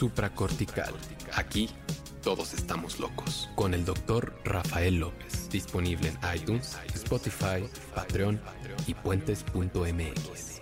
[0.00, 0.94] Supracortical.
[1.34, 1.68] Aquí
[2.22, 3.50] todos estamos locos.
[3.54, 5.50] Con el doctor Rafael López.
[5.50, 8.40] Disponible en iTunes, Spotify, Patreon
[8.86, 10.60] y puentes.mx.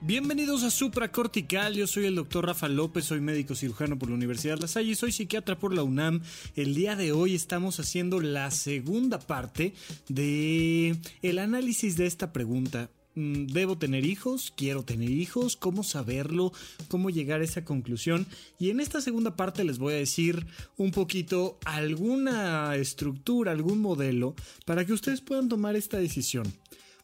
[0.00, 4.58] Bienvenidos a Supracortical, yo soy el doctor Rafa López, soy médico cirujano por la Universidad
[4.58, 6.22] La Salle y soy psiquiatra por la UNAM.
[6.56, 9.74] El día de hoy estamos haciendo la segunda parte
[10.08, 12.90] de el análisis de esta pregunta.
[13.14, 14.52] Mm, ¿Debo tener hijos?
[14.56, 15.56] ¿Quiero tener hijos?
[15.56, 16.52] ¿Cómo saberlo?
[16.88, 18.26] ¿Cómo llegar a esa conclusión?
[18.58, 20.46] Y en esta segunda parte les voy a decir
[20.76, 26.52] un poquito alguna estructura, algún modelo para que ustedes puedan tomar esta decisión.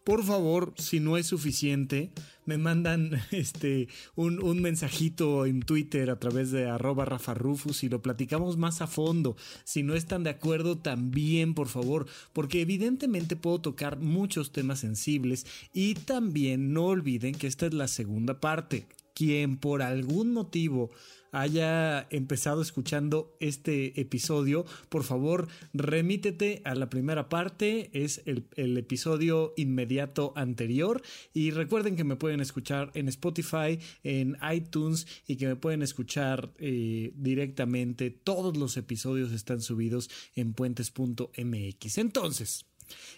[0.05, 2.11] Por favor, si no es suficiente,
[2.47, 7.89] me mandan este un, un, mensajito en Twitter a través de arroba Rafa Rufus y
[7.89, 9.37] lo platicamos más a fondo.
[9.65, 15.47] Si no están de acuerdo, también, por favor, porque evidentemente puedo tocar muchos temas sensibles
[15.73, 20.91] y también no olviden que esta es la segunda parte quien por algún motivo
[21.33, 29.53] haya empezado escuchando este episodio, por favor remítete a la primera parte, es el, episodio
[29.57, 35.57] inmediato anterior y recuerden que me pueden escuchar en Spotify, en iTunes y que me
[35.57, 41.99] pueden escuchar eh, directamente, todos los episodios están subidos en puentes.mx.
[41.99, 42.67] Entonces,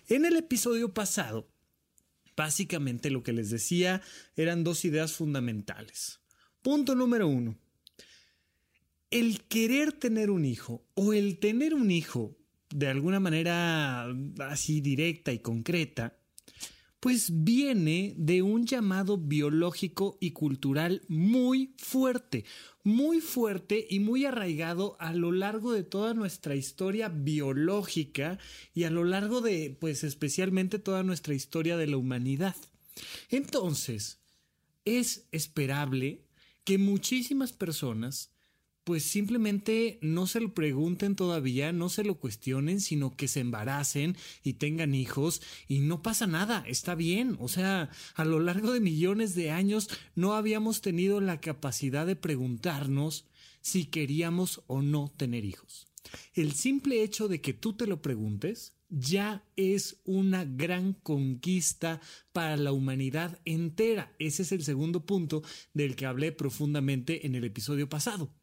[0.08, 1.48] en el episodio pasado,
[2.36, 4.02] Básicamente lo que les decía
[4.36, 6.20] eran dos ideas fundamentales.
[6.62, 7.58] Punto número uno.
[9.12, 12.36] El querer tener un hijo o el tener un hijo
[12.70, 16.18] de alguna manera así directa y concreta
[16.98, 22.44] pues viene de un llamado biológico y cultural muy fuerte,
[22.84, 28.38] muy fuerte y muy arraigado a lo largo de toda nuestra historia biológica
[28.72, 32.54] y a lo largo de, pues especialmente toda nuestra historia de la humanidad.
[33.30, 34.20] Entonces,
[34.84, 36.24] es esperable
[36.62, 38.31] que muchísimas personas
[38.84, 44.16] pues simplemente no se lo pregunten todavía, no se lo cuestionen, sino que se embaracen
[44.42, 47.36] y tengan hijos y no pasa nada, está bien.
[47.38, 52.16] O sea, a lo largo de millones de años no habíamos tenido la capacidad de
[52.16, 53.26] preguntarnos
[53.60, 55.86] si queríamos o no tener hijos.
[56.34, 62.00] El simple hecho de que tú te lo preguntes ya es una gran conquista
[62.32, 64.14] para la humanidad entera.
[64.18, 65.42] Ese es el segundo punto
[65.72, 68.34] del que hablé profundamente en el episodio pasado.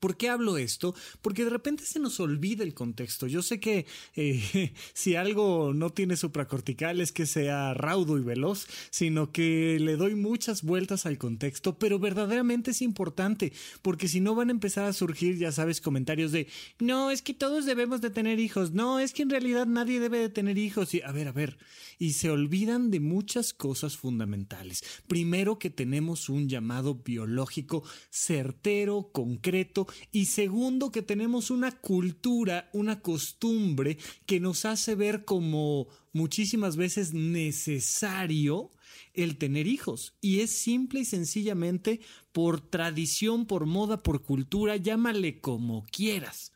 [0.00, 0.94] ¿Por qué hablo esto?
[1.22, 3.26] Porque de repente se nos olvida el contexto.
[3.26, 8.66] Yo sé que eh, si algo no tiene supracortical es que sea raudo y veloz,
[8.90, 14.34] sino que le doy muchas vueltas al contexto, pero verdaderamente es importante, porque si no
[14.34, 16.46] van a empezar a surgir, ya sabes, comentarios de,
[16.78, 20.18] no, es que todos debemos de tener hijos, no, es que en realidad nadie debe
[20.18, 21.58] de tener hijos, y a ver, a ver,
[21.98, 24.82] y se olvidan de muchas cosas fundamentales.
[25.08, 33.00] Primero que tenemos un llamado biológico certero, concreto, y segundo que tenemos una cultura, una
[33.00, 38.70] costumbre que nos hace ver como muchísimas veces necesario
[39.14, 40.14] el tener hijos.
[40.20, 42.00] Y es simple y sencillamente
[42.32, 46.52] por tradición, por moda, por cultura, llámale como quieras.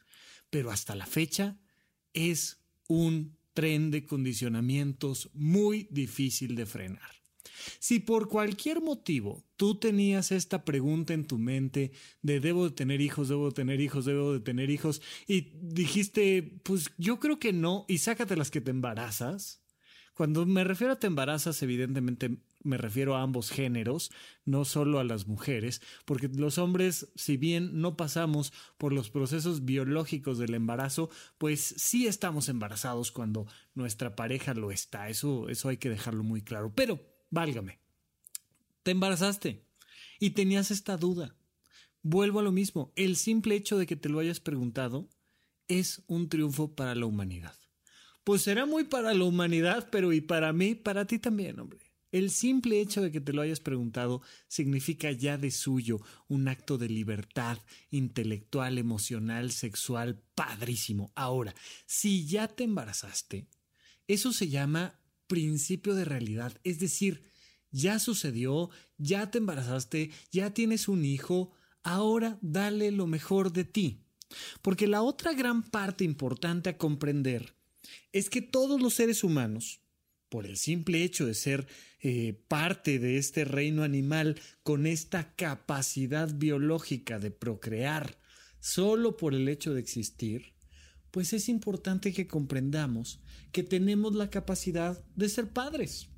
[0.51, 1.59] Pero hasta la fecha
[2.13, 7.22] es un tren de condicionamientos muy difícil de frenar.
[7.79, 11.93] Si por cualquier motivo tú tenías esta pregunta en tu mente
[12.23, 16.61] de debo de tener hijos, debo de tener hijos, debo de tener hijos, y dijiste,
[16.65, 19.63] pues yo creo que no, y sácate las que te embarazas.
[20.15, 24.11] Cuando me refiero a te embarazas, evidentemente me refiero a ambos géneros,
[24.45, 29.65] no solo a las mujeres, porque los hombres, si bien no pasamos por los procesos
[29.65, 35.09] biológicos del embarazo, pues sí estamos embarazados cuando nuestra pareja lo está.
[35.09, 36.73] Eso, eso hay que dejarlo muy claro.
[36.75, 37.01] Pero
[37.33, 37.81] válgame,
[38.85, 39.65] te embarazaste
[40.21, 41.35] y tenías esta duda.
[42.03, 45.09] Vuelvo a lo mismo, el simple hecho de que te lo hayas preguntado
[45.67, 47.57] es un triunfo para la humanidad.
[48.23, 51.81] Pues será muy para la humanidad, pero y para mí, para ti también, hombre.
[52.13, 56.77] El simple hecho de que te lo hayas preguntado significa ya de suyo un acto
[56.77, 57.59] de libertad
[57.91, 61.11] intelectual, emocional, sexual, padrísimo.
[61.15, 61.55] Ahora,
[61.87, 63.47] si ya te embarazaste,
[64.07, 65.01] eso se llama
[65.33, 66.53] principio de realidad.
[66.63, 67.23] Es decir,
[67.71, 68.69] ya sucedió,
[68.99, 71.53] ya te embarazaste, ya tienes un hijo,
[71.83, 74.05] ahora dale lo mejor de ti.
[74.61, 77.55] Porque la otra gran parte importante a comprender
[78.13, 79.81] es que todos los seres humanos,
[80.29, 81.67] por el simple hecho de ser
[82.01, 88.19] eh, parte de este reino animal con esta capacidad biológica de procrear,
[88.61, 90.52] solo por el hecho de existir,
[91.13, 93.21] pues es importante que comprendamos
[93.53, 96.09] que tenemos la capacidad de ser padres.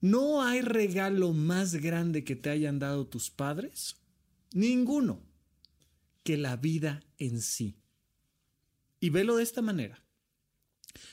[0.00, 3.96] ¿No hay regalo más grande que te hayan dado tus padres?
[4.52, 5.20] Ninguno.
[6.22, 7.76] Que la vida en sí.
[9.00, 10.04] Y velo de esta manera.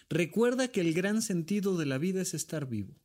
[0.07, 2.95] Recuerda que el gran sentido de la vida es estar vivo.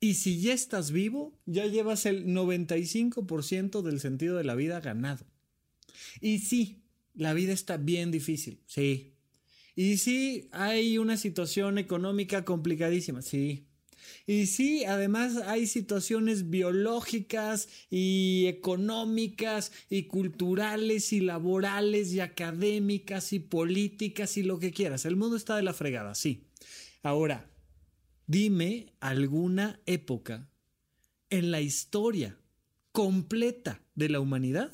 [0.00, 5.26] Y si ya estás vivo, ya llevas el 95% del sentido de la vida ganado.
[6.20, 6.83] Y sí,
[7.14, 9.14] la vida está bien difícil, sí.
[9.76, 13.66] Y sí, hay una situación económica complicadísima, sí.
[14.26, 23.40] Y sí, además hay situaciones biológicas y económicas y culturales y laborales y académicas y
[23.40, 25.04] políticas y lo que quieras.
[25.04, 26.46] El mundo está de la fregada, sí.
[27.02, 27.50] Ahora,
[28.26, 30.48] dime alguna época
[31.30, 32.38] en la historia
[32.92, 34.72] completa de la humanidad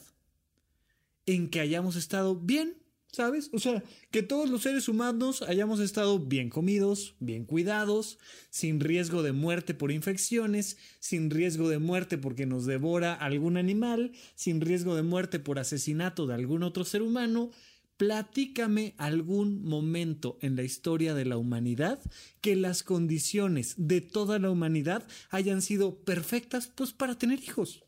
[1.34, 2.80] en que hayamos estado bien
[3.12, 3.50] ¿Sabes?
[3.52, 3.82] O sea,
[4.12, 8.18] que todos los seres humanos hayamos estado bien comidos, bien cuidados,
[8.50, 14.12] sin riesgo de muerte por infecciones, sin riesgo de muerte porque nos devora algún animal,
[14.36, 17.50] sin riesgo de muerte por asesinato de algún otro ser humano.
[17.96, 21.98] Platícame algún momento en la historia de la humanidad
[22.40, 27.82] que las condiciones de toda la humanidad hayan sido perfectas pues para tener hijos.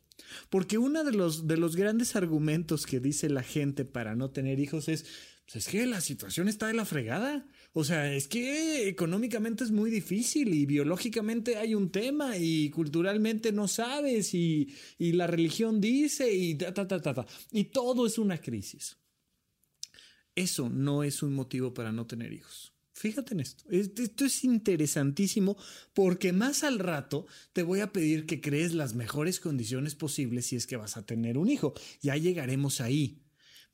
[0.51, 4.61] Porque uno de los, de los grandes argumentos que dice la gente para no tener
[4.61, 5.05] hijos es,
[5.45, 7.47] pues es que la situación está de la fregada.
[7.73, 13.51] O sea, es que económicamente es muy difícil y biológicamente hay un tema y culturalmente
[13.53, 17.27] no sabes y, y la religión dice y ta, ta, ta, ta, ta.
[17.51, 18.99] Y todo es una crisis.
[20.35, 22.72] Eso no es un motivo para no tener hijos.
[23.03, 23.65] Fíjate en esto.
[23.69, 25.57] Esto es interesantísimo
[25.93, 30.55] porque más al rato te voy a pedir que crees las mejores condiciones posibles si
[30.55, 31.75] es que vas a tener un hijo.
[32.01, 33.19] Ya llegaremos ahí.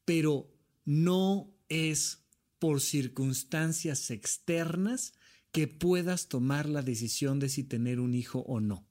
[0.06, 0.50] Pero
[0.86, 2.24] no es
[2.58, 5.12] por circunstancias externas
[5.52, 8.87] que puedas tomar la decisión de si tener un hijo o no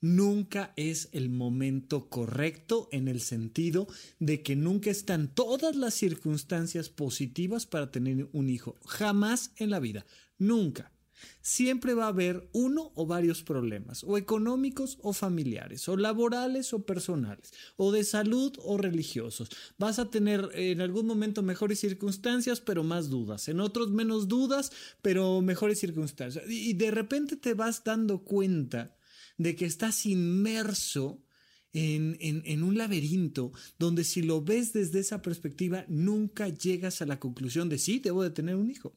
[0.00, 6.88] nunca es el momento correcto en el sentido de que nunca están todas las circunstancias
[6.88, 8.76] positivas para tener un hijo.
[8.86, 10.06] Jamás en la vida.
[10.38, 10.92] Nunca.
[11.40, 16.84] Siempre va a haber uno o varios problemas, o económicos o familiares, o laborales o
[16.86, 19.50] personales, o de salud o religiosos.
[19.78, 24.70] Vas a tener en algún momento mejores circunstancias, pero más dudas, en otros menos dudas,
[25.02, 26.44] pero mejores circunstancias.
[26.48, 28.97] Y de repente te vas dando cuenta
[29.38, 31.24] de que estás inmerso
[31.72, 37.20] en, en, un laberinto donde si lo ves desde esa perspectiva nunca llegas a la
[37.20, 38.96] conclusión de sí, debo de tener un hijo.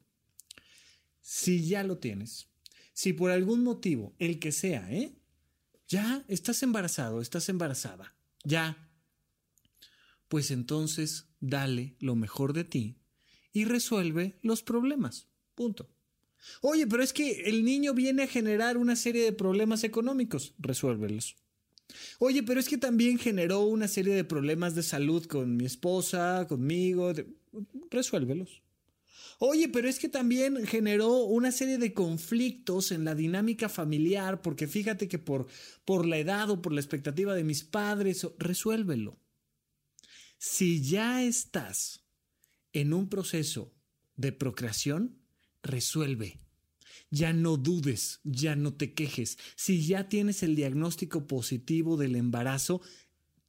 [1.21, 2.49] Si ya lo tienes,
[2.93, 5.15] si por algún motivo, el que sea, ¿eh?
[5.87, 8.89] Ya estás embarazado, estás embarazada, ya.
[10.27, 13.01] Pues entonces dale lo mejor de ti
[13.51, 15.27] y resuelve los problemas.
[15.53, 15.93] Punto.
[16.61, 20.53] Oye, pero es que el niño viene a generar una serie de problemas económicos.
[20.59, 21.35] Resuélvelos.
[22.19, 26.45] Oye, pero es que también generó una serie de problemas de salud con mi esposa,
[26.47, 27.13] conmigo.
[27.89, 28.61] Resuélvelos.
[29.39, 34.67] Oye, pero es que también generó una serie de conflictos en la dinámica familiar, porque
[34.67, 35.47] fíjate que por,
[35.83, 39.17] por la edad o por la expectativa de mis padres, resuélvelo.
[40.37, 42.03] Si ya estás
[42.71, 43.73] en un proceso
[44.15, 45.20] de procreación,
[45.63, 46.39] resuelve.
[47.09, 49.37] Ya no dudes, ya no te quejes.
[49.55, 52.81] Si ya tienes el diagnóstico positivo del embarazo,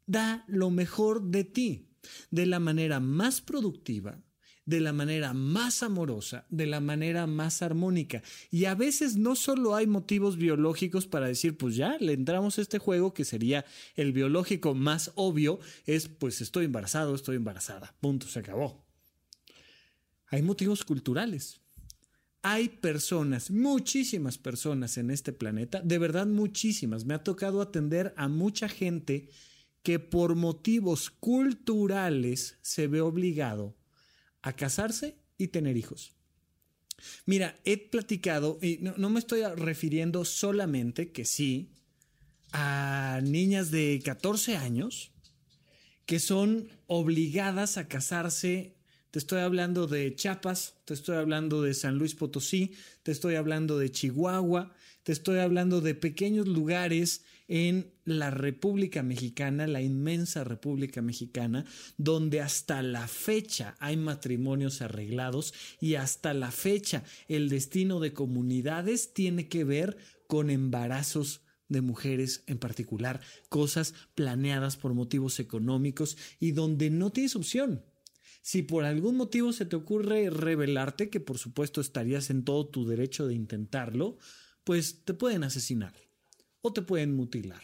[0.06, 1.88] da lo mejor de ti,
[2.30, 4.20] de la manera más productiva,
[4.64, 8.22] de la manera más amorosa, de la manera más armónica.
[8.50, 12.62] Y a veces no solo hay motivos biológicos para decir, pues ya, le entramos a
[12.62, 13.64] este juego que sería
[13.94, 18.84] el biológico más obvio, es pues estoy embarazado, estoy embarazada, punto, se acabó.
[20.28, 21.61] Hay motivos culturales,
[22.42, 27.04] hay personas, muchísimas personas en este planeta, de verdad muchísimas.
[27.04, 29.28] Me ha tocado atender a mucha gente
[29.82, 33.76] que por motivos culturales se ve obligado
[34.42, 36.12] a casarse y tener hijos.
[37.26, 41.70] Mira, he platicado, y no, me estoy refiriendo solamente que sí,
[42.52, 45.12] a niñas de 14 años
[46.06, 48.76] que son obligadas a casarse
[49.12, 53.78] te estoy hablando de Chiapas, te estoy hablando de San Luis Potosí, te estoy hablando
[53.78, 61.02] de Chihuahua, te estoy hablando de pequeños lugares en la República Mexicana, la inmensa República
[61.02, 61.66] Mexicana,
[61.98, 69.12] donde hasta la fecha hay matrimonios arreglados y hasta la fecha el destino de comunidades
[69.12, 76.52] tiene que ver con embarazos de mujeres en particular, cosas planeadas por motivos económicos y
[76.52, 77.84] donde no tienes opción.
[78.42, 82.84] Si por algún motivo se te ocurre rebelarte, que por supuesto estarías en todo tu
[82.84, 84.18] derecho de intentarlo,
[84.64, 85.94] pues te pueden asesinar.
[86.64, 87.62] o te pueden mutilar,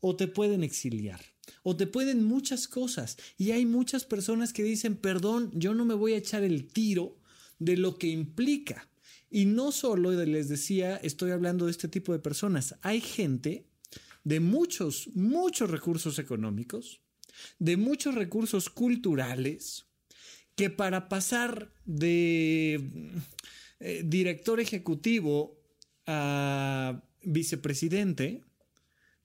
[0.00, 1.20] o te pueden exiliar,
[1.62, 3.18] o te pueden muchas cosas.
[3.36, 7.18] Y hay muchas personas que dicen, perdón, yo no me voy a echar el tiro
[7.58, 8.88] de lo que implica.
[9.30, 13.66] Y no solo les decía, estoy hablando de este tipo de personas, hay gente
[14.24, 17.02] de muchos, muchos recursos económicos,
[17.58, 19.86] de muchos recursos culturales,
[20.60, 22.82] que para pasar de
[23.80, 25.58] eh, director ejecutivo
[26.06, 28.44] a vicepresidente,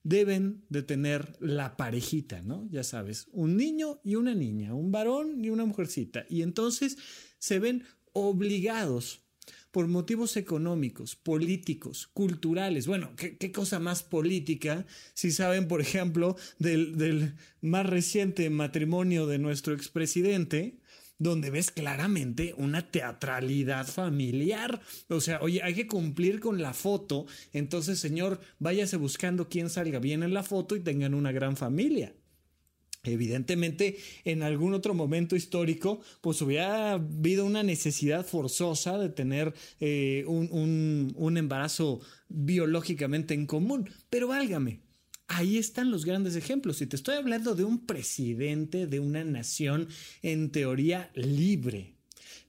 [0.02, 2.66] deben de tener la parejita, ¿no?
[2.70, 6.24] Ya sabes, un niño y una niña, un varón y una mujercita.
[6.30, 6.96] Y entonces
[7.38, 9.20] se ven obligados
[9.72, 12.86] por motivos económicos, políticos, culturales.
[12.86, 19.38] Bueno, ¿qué, cosa más política si saben, por ejemplo, del, del más reciente matrimonio de
[19.38, 20.78] nuestro expresidente?
[21.18, 24.80] Donde ves claramente una teatralidad familiar.
[25.08, 29.98] O sea, oye, hay que cumplir con la foto, entonces, señor, váyase buscando quién salga
[29.98, 32.14] bien en la foto y tengan una gran familia.
[33.04, 40.24] Evidentemente, en algún otro momento histórico, pues hubiera habido una necesidad forzosa de tener eh,
[40.26, 43.90] un, un embarazo biológicamente en común.
[44.10, 44.80] Pero válgame,
[45.28, 46.80] Ahí están los grandes ejemplos.
[46.80, 49.88] Y te estoy hablando de un presidente de una nación
[50.22, 51.96] en teoría libre.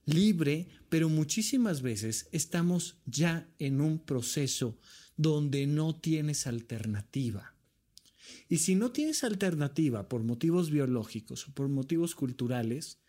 [0.05, 4.77] Libre, pero muchísimas veces estamos ya en un proceso
[5.17, 7.55] donde no tienes alternativa.
[8.49, 12.99] Y si no tienes alternativa por motivos biológicos o por motivos culturales,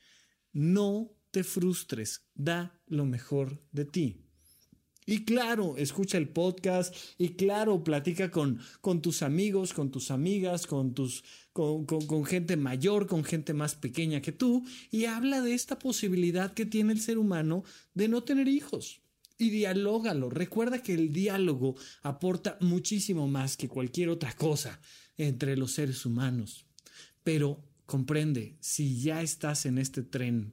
[0.52, 4.27] no te frustres, da lo mejor de ti.
[5.10, 10.66] Y claro, escucha el podcast y claro, platica con, con tus amigos, con tus amigas,
[10.66, 11.24] con, tus,
[11.54, 16.52] con, con, gente mayor, con gente más pequeña que tú y habla de esta posibilidad
[16.52, 19.00] que tiene el ser humano de no tener hijos.
[19.38, 20.28] Y dialógalo.
[20.28, 24.78] Recuerda que el diálogo aporta muchísimo más que cualquier otra cosa
[25.16, 26.66] entre los seres humanos.
[27.24, 30.52] Pero comprende, si ya estás en este tren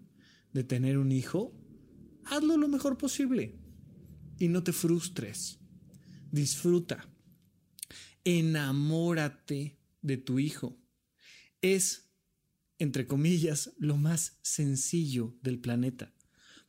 [0.54, 1.52] de tener un hijo,
[2.24, 3.65] hazlo lo mejor posible
[4.40, 5.60] y no te frustres.
[6.32, 7.08] Disfruta.
[8.24, 10.78] Enamórate de tu hijo.
[11.62, 12.10] Es,
[12.80, 16.14] entre comillas, lo más sencillo del planeta,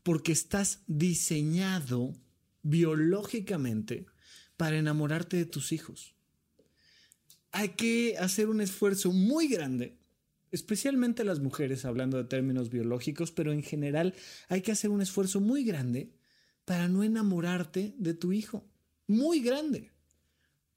[0.03, 2.15] porque estás diseñado
[2.63, 4.07] biológicamente
[4.57, 6.15] para enamorarte de tus hijos.
[7.53, 9.99] Hay que hacer un esfuerzo muy grande,
[10.51, 14.15] especialmente las mujeres, hablando de términos biológicos, pero en general
[14.49, 16.16] hay que hacer un esfuerzo muy grande
[16.67, 18.69] para no enamorarte de tu hijo.
[19.07, 19.93] Muy grande.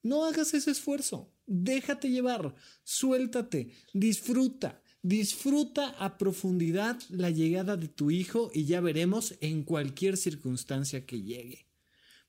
[0.02, 1.34] No hagas ese esfuerzo.
[1.46, 9.36] Déjate llevar, suéltate, disfruta, disfruta a profundidad la llegada de tu hijo y ya veremos
[9.42, 11.69] en cualquier circunstancia que llegue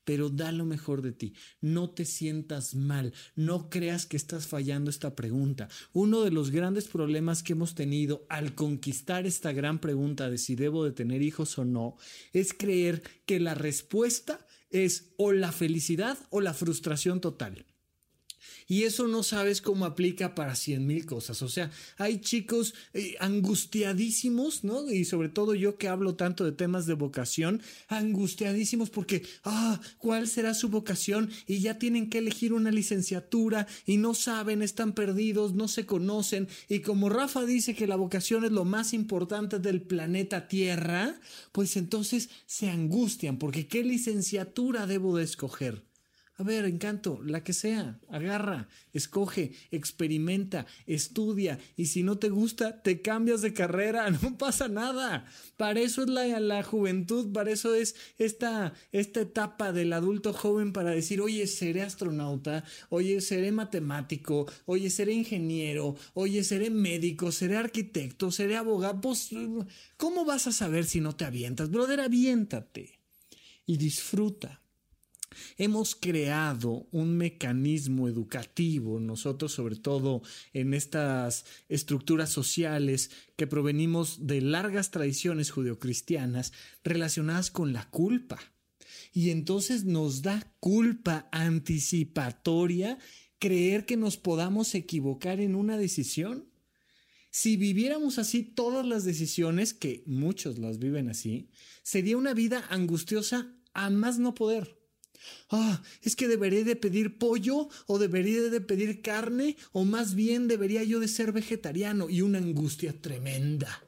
[0.03, 1.33] pero da lo mejor de ti.
[1.61, 5.69] No te sientas mal, no creas que estás fallando esta pregunta.
[5.93, 10.55] Uno de los grandes problemas que hemos tenido al conquistar esta gran pregunta de si
[10.55, 11.95] debo de tener hijos o no,
[12.33, 17.65] es creer que la respuesta es o la felicidad o la frustración total.
[18.67, 21.41] Y eso no sabes cómo aplica para cien mil cosas.
[21.41, 24.89] O sea, hay chicos eh, angustiadísimos, ¿no?
[24.91, 30.27] Y sobre todo yo que hablo tanto de temas de vocación, angustiadísimos porque, ah, ¿cuál
[30.27, 31.29] será su vocación?
[31.47, 36.47] Y ya tienen que elegir una licenciatura y no saben, están perdidos, no se conocen.
[36.69, 41.19] Y como Rafa dice que la vocación es lo más importante del planeta Tierra,
[41.51, 45.83] pues entonces se angustian porque ¿qué licenciatura debo de escoger?
[46.41, 52.81] A ver, encanto, la que sea, agarra, escoge, experimenta, estudia y si no te gusta,
[52.81, 55.27] te cambias de carrera, no pasa nada.
[55.55, 60.73] Para eso es la, la juventud, para eso es esta, esta etapa del adulto joven
[60.73, 67.57] para decir, oye, seré astronauta, oye, seré matemático, oye, seré ingeniero, oye, seré médico, seré
[67.57, 68.99] arquitecto, seré abogado.
[68.99, 69.29] Pues,
[69.95, 71.69] ¿cómo vas a saber si no te avientas?
[71.69, 72.97] Brother, aviéntate
[73.67, 74.60] y disfruta.
[75.57, 80.21] Hemos creado un mecanismo educativo, nosotros sobre todo
[80.53, 86.51] en estas estructuras sociales que provenimos de largas tradiciones judeocristianas
[86.83, 88.39] relacionadas con la culpa.
[89.13, 92.97] Y entonces nos da culpa anticipatoria
[93.39, 96.47] creer que nos podamos equivocar en una decisión.
[97.31, 101.49] Si viviéramos así todas las decisiones, que muchos las viven así,
[101.81, 104.80] sería una vida angustiosa a más no poder.
[105.49, 110.47] Ah, es que debería de pedir pollo o debería de pedir carne o más bien
[110.47, 113.83] debería yo de ser vegetariano y una angustia tremenda.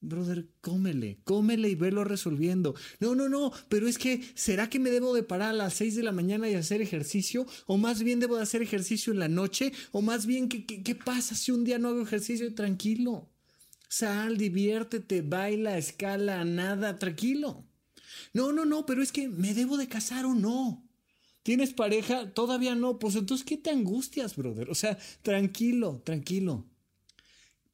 [0.00, 2.76] Brother, cómele, cómele y velo resolviendo.
[3.00, 5.96] No, no, no, pero es que, ¿será que me debo de parar a las 6
[5.96, 7.46] de la mañana y hacer ejercicio?
[7.66, 9.72] ¿O más bien debo de hacer ejercicio en la noche?
[9.90, 12.54] ¿O más bien, ¿qué, qué, qué pasa si un día no hago ejercicio?
[12.54, 13.28] Tranquilo.
[13.88, 17.67] Sal, diviértete, baila, escala, nada, tranquilo.
[18.32, 20.84] No, no, no, pero es que me debo de casar o no.
[21.42, 22.32] ¿Tienes pareja?
[22.32, 22.98] Todavía no.
[22.98, 24.70] Pues entonces, ¿qué te angustias, brother?
[24.70, 26.66] O sea, tranquilo, tranquilo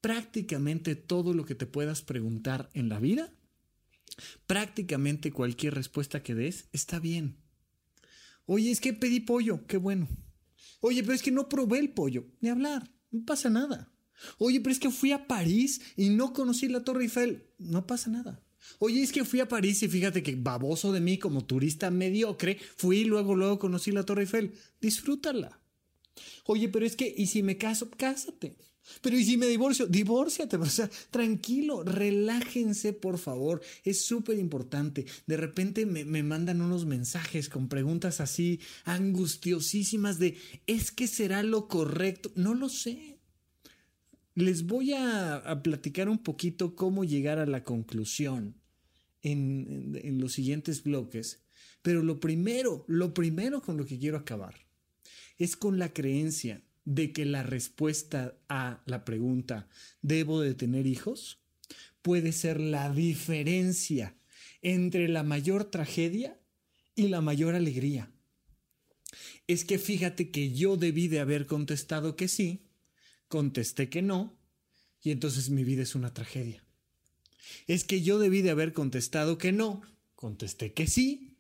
[0.04, 3.32] prácticamente todo lo que te puedas preguntar en la vida,
[4.46, 7.38] prácticamente cualquier respuesta que des está bien.
[8.44, 10.06] Oye, es que pedí pollo, qué bueno.
[10.80, 13.94] Oye, pero es que no probé el pollo, ni hablar, no pasa nada.
[14.36, 18.10] Oye, pero es que fui a París y no conocí la Torre Eiffel, no pasa
[18.10, 18.43] nada.
[18.78, 22.58] Oye, es que fui a París y fíjate que baboso de mí como turista mediocre,
[22.76, 24.52] fui y luego, luego conocí la Torre Eiffel.
[24.80, 25.60] Disfrútala.
[26.46, 27.90] Oye, pero es que, ¿y si me caso?
[27.90, 28.56] Cásate.
[29.00, 29.86] Pero ¿y si me divorcio?
[29.86, 35.06] Divórciate, o sea, tranquilo, relájense por favor, es súper importante.
[35.26, 41.42] De repente me, me, mandan unos mensajes con preguntas así angustiosísimas de, ¿es que será
[41.42, 42.30] lo correcto?
[42.34, 43.13] No lo sé.
[44.34, 48.56] Les voy a, platicar un poquito cómo llegar a la conclusión
[49.22, 51.44] en, en los siguientes bloques,
[51.82, 54.54] pero lo primero, lo primero con lo que quiero acabar
[55.38, 59.68] es con la creencia de que la respuesta a la pregunta
[60.02, 61.40] ¿debo de tener hijos?
[62.02, 64.14] puede ser la diferencia
[64.60, 66.38] entre la mayor tragedia
[66.94, 68.12] y la mayor alegría.
[69.46, 72.66] Es que fíjate que yo debí de haber contestado que sí,
[73.28, 74.36] contesté que no,
[75.02, 76.64] y entonces mi vida es una tragedia.
[77.66, 79.82] Es que yo debí de haber contestado que no,
[80.14, 81.36] contesté que sí,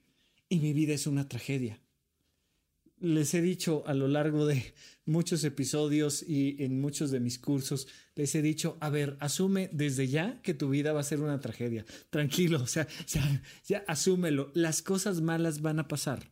[0.48, 1.80] y mi vida es una tragedia
[3.04, 4.74] les he dicho a lo largo de
[5.04, 10.08] muchos episodios y en muchos de mis cursos, les he dicho, a ver, asume desde
[10.08, 11.84] ya que tu vida va a ser una tragedia.
[12.10, 14.50] Tranquilo, o sea, ya, ya asúmelo.
[14.54, 16.30] Las cosas malas van a pasar.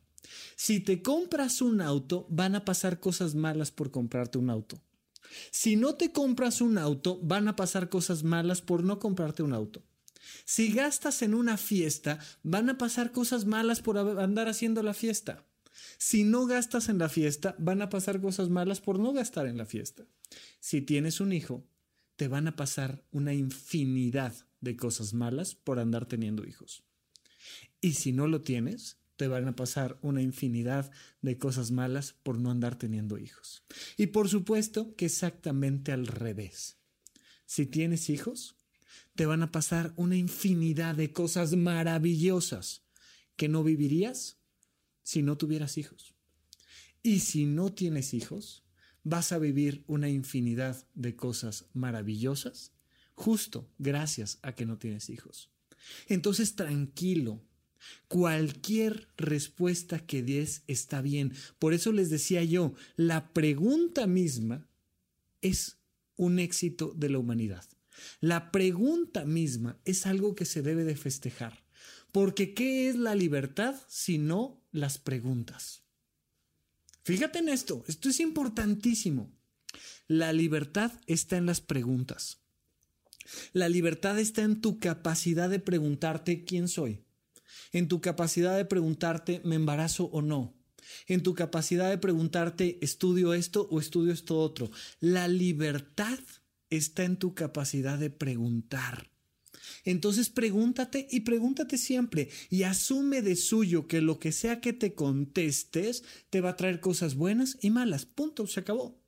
[0.56, 4.82] Si te compras un auto, van a pasar cosas malas por comprarte un auto.
[5.50, 9.52] Si no te compras un auto, van a pasar cosas malas por no comprarte un
[9.52, 9.82] auto.
[10.44, 15.44] Si gastas en una fiesta, van a pasar cosas malas por andar haciendo la fiesta.
[15.98, 19.56] Si no gastas en la fiesta, van a pasar cosas malas por no gastar en
[19.56, 20.04] la fiesta.
[20.60, 21.66] Si tienes un hijo,
[22.16, 26.84] te van a pasar una infinidad de cosas malas por andar teniendo hijos.
[27.80, 32.40] Y si no lo tienes, te van a pasar una infinidad de cosas malas por
[32.40, 33.62] no andar teniendo hijos.
[33.96, 36.78] Y por supuesto que exactamente al revés.
[37.46, 38.56] Si tienes hijos,
[39.14, 42.82] te van a pasar una infinidad de cosas maravillosas
[43.36, 44.38] que no vivirías
[45.04, 46.16] si no tuvieras hijos.
[47.04, 48.64] Y si no tienes hijos,
[49.04, 52.72] vas a vivir una infinidad de cosas maravillosas
[53.14, 55.48] justo gracias a que no tienes hijos.
[56.08, 57.40] Entonces, tranquilo.
[58.08, 61.32] Cualquier respuesta que des está bien.
[61.58, 64.68] Por eso les decía yo, la pregunta misma
[65.40, 65.78] es
[66.16, 67.64] un éxito de la humanidad.
[68.20, 71.64] La pregunta misma es algo que se debe de festejar.
[72.10, 75.82] Porque ¿qué es la libertad si no las preguntas.
[77.04, 79.30] Fíjate en esto, esto es importantísimo.
[80.08, 82.40] La libertad está en las preguntas.
[83.52, 87.04] La libertad está en tu capacidad de preguntarte quién soy,
[87.72, 90.54] en tu capacidad de preguntarte me embarazo o no,
[91.06, 94.70] en tu capacidad de preguntarte estudio esto o estudio esto otro.
[95.00, 96.18] La libertad
[96.70, 99.10] está en tu capacidad de preguntar.
[99.84, 104.94] Entonces pregúntate y pregúntate siempre y asume de suyo que lo que sea que te
[104.94, 108.06] contestes te va a traer cosas buenas y malas.
[108.06, 109.00] Punto, se acabó.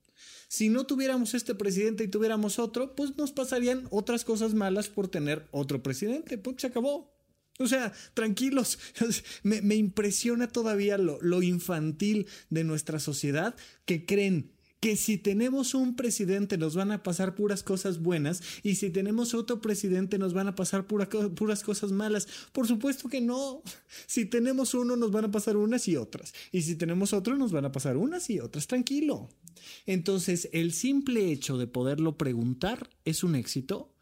[0.49, 5.09] Si no tuviéramos este presidente y tuviéramos otro, pues nos pasarían otras cosas malas por
[5.09, 6.39] tener otro presidente.
[6.39, 7.14] Pues se acabó.
[7.59, 8.79] O sea, tranquilos,
[9.43, 15.73] me, me impresiona todavía lo, lo infantil de nuestra sociedad que creen que si tenemos
[15.73, 20.35] un presidente nos van a pasar puras cosas buenas y si tenemos otro presidente nos
[20.35, 22.29] van a pasar puras cosas malas.
[22.53, 23.63] Por supuesto que no.
[24.07, 26.35] Si tenemos uno nos van a pasar unas y otras.
[26.53, 28.67] Y si tenemos otro nos van a pasar unas y otras.
[28.67, 29.31] Tranquilo.
[29.87, 33.94] Entonces, el simple hecho de poderlo preguntar es un éxito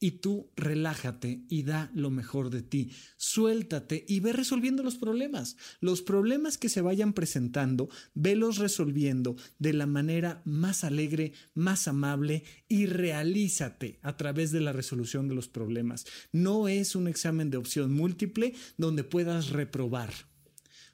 [0.00, 2.92] y tú relájate y da lo mejor de ti.
[3.16, 5.56] Suéltate y ve resolviendo los problemas.
[5.80, 12.44] Los problemas que se vayan presentando, velos resolviendo de la manera más alegre, más amable
[12.68, 16.06] y realízate a través de la resolución de los problemas.
[16.32, 20.12] No es un examen de opción múltiple donde puedas reprobar.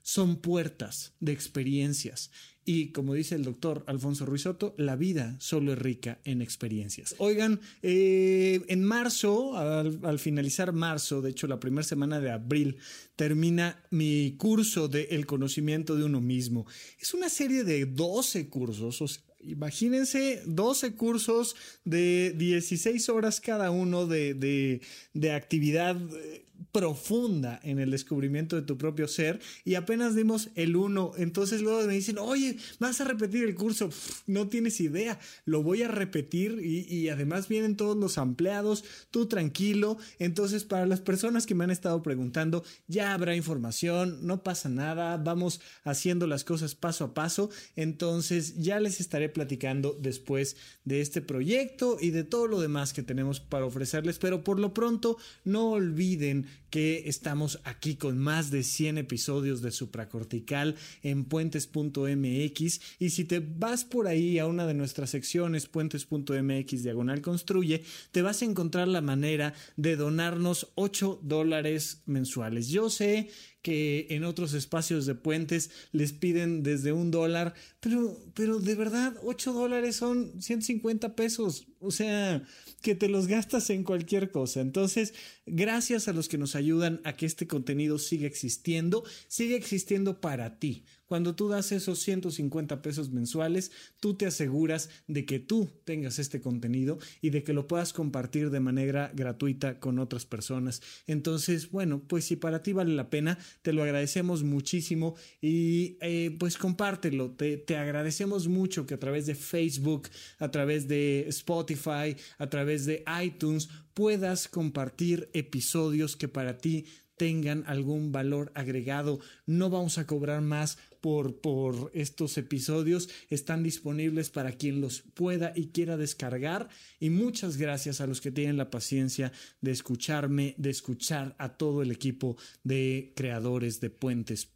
[0.02, 2.30] Son puertas de experiencias
[2.64, 7.14] Y como dice el doctor Alfonso Ruizotto, la vida solo es rica en experiencias.
[7.18, 12.78] Oigan, eh, en marzo, al, finalizar marzo, de hecho la primera semana de abril,
[13.16, 16.66] termina mi curso de El conocimiento de uno mismo.
[16.98, 24.32] Es una serie de 12 cursos, Imagínense 12 cursos de 16 horas cada uno de,
[24.32, 24.80] de,
[25.12, 30.74] de actividad eh, profunda en el descubrimiento de tu propio ser y apenas dimos el
[30.74, 33.90] uno, entonces luego me dicen, oye, vas a repetir el curso,
[34.26, 39.98] no tienes idea, lo voy a repetir y, además vienen todos los empleados, tú tranquilo,
[40.18, 45.16] entonces para las personas que me han estado preguntando, ya habrá información, no pasa nada,
[45.16, 51.20] vamos haciendo las cosas paso a paso, entonces ya les estaré platicando después de este
[51.20, 55.70] proyecto y de todo lo demás que tenemos para ofrecerles, pero por lo pronto no
[55.70, 63.24] olviden que estamos aquí con más de 100 episodios de Supracortical en puentes.mx y si
[63.24, 68.46] te vas por ahí a una de nuestras secciones puentes.mx diagonal construye, te vas a
[68.46, 72.68] encontrar la manera de donarnos 8 dólares mensuales.
[72.68, 73.30] Yo sé
[73.64, 79.16] que en otros espacios de puentes les piden desde un dólar, pero, pero de verdad
[79.22, 82.46] 8 dólares son 150 pesos, o sea,
[82.82, 84.60] que te los gastas en cualquier cosa.
[84.60, 85.14] Entonces,
[85.46, 90.58] gracias a los que nos ayudan a que este contenido siga existiendo, siga existiendo para
[90.58, 90.84] ti.
[91.06, 96.40] Cuando tú das esos 150 pesos mensuales, tú te aseguras de que tú tengas este
[96.40, 100.82] contenido y de que lo puedas compartir de manera gratuita con otras personas.
[101.06, 106.34] Entonces, bueno, pues si para ti vale la pena, te lo agradecemos muchísimo y eh,
[106.38, 107.32] pues compártelo.
[107.32, 112.86] Te, te agradecemos mucho que a través de Facebook, a través de Spotify, a través
[112.86, 116.86] de iTunes, puedas compartir episodios que para ti
[117.16, 119.20] tengan algún valor agregado.
[119.46, 123.10] No vamos a cobrar más por, por estos episodios.
[123.28, 126.70] Están disponibles para quien los pueda y quiera descargar.
[126.98, 131.82] Y muchas gracias a los que tienen la paciencia de escucharme, de escuchar a todo
[131.82, 134.46] el equipo de creadores de puentes.mx.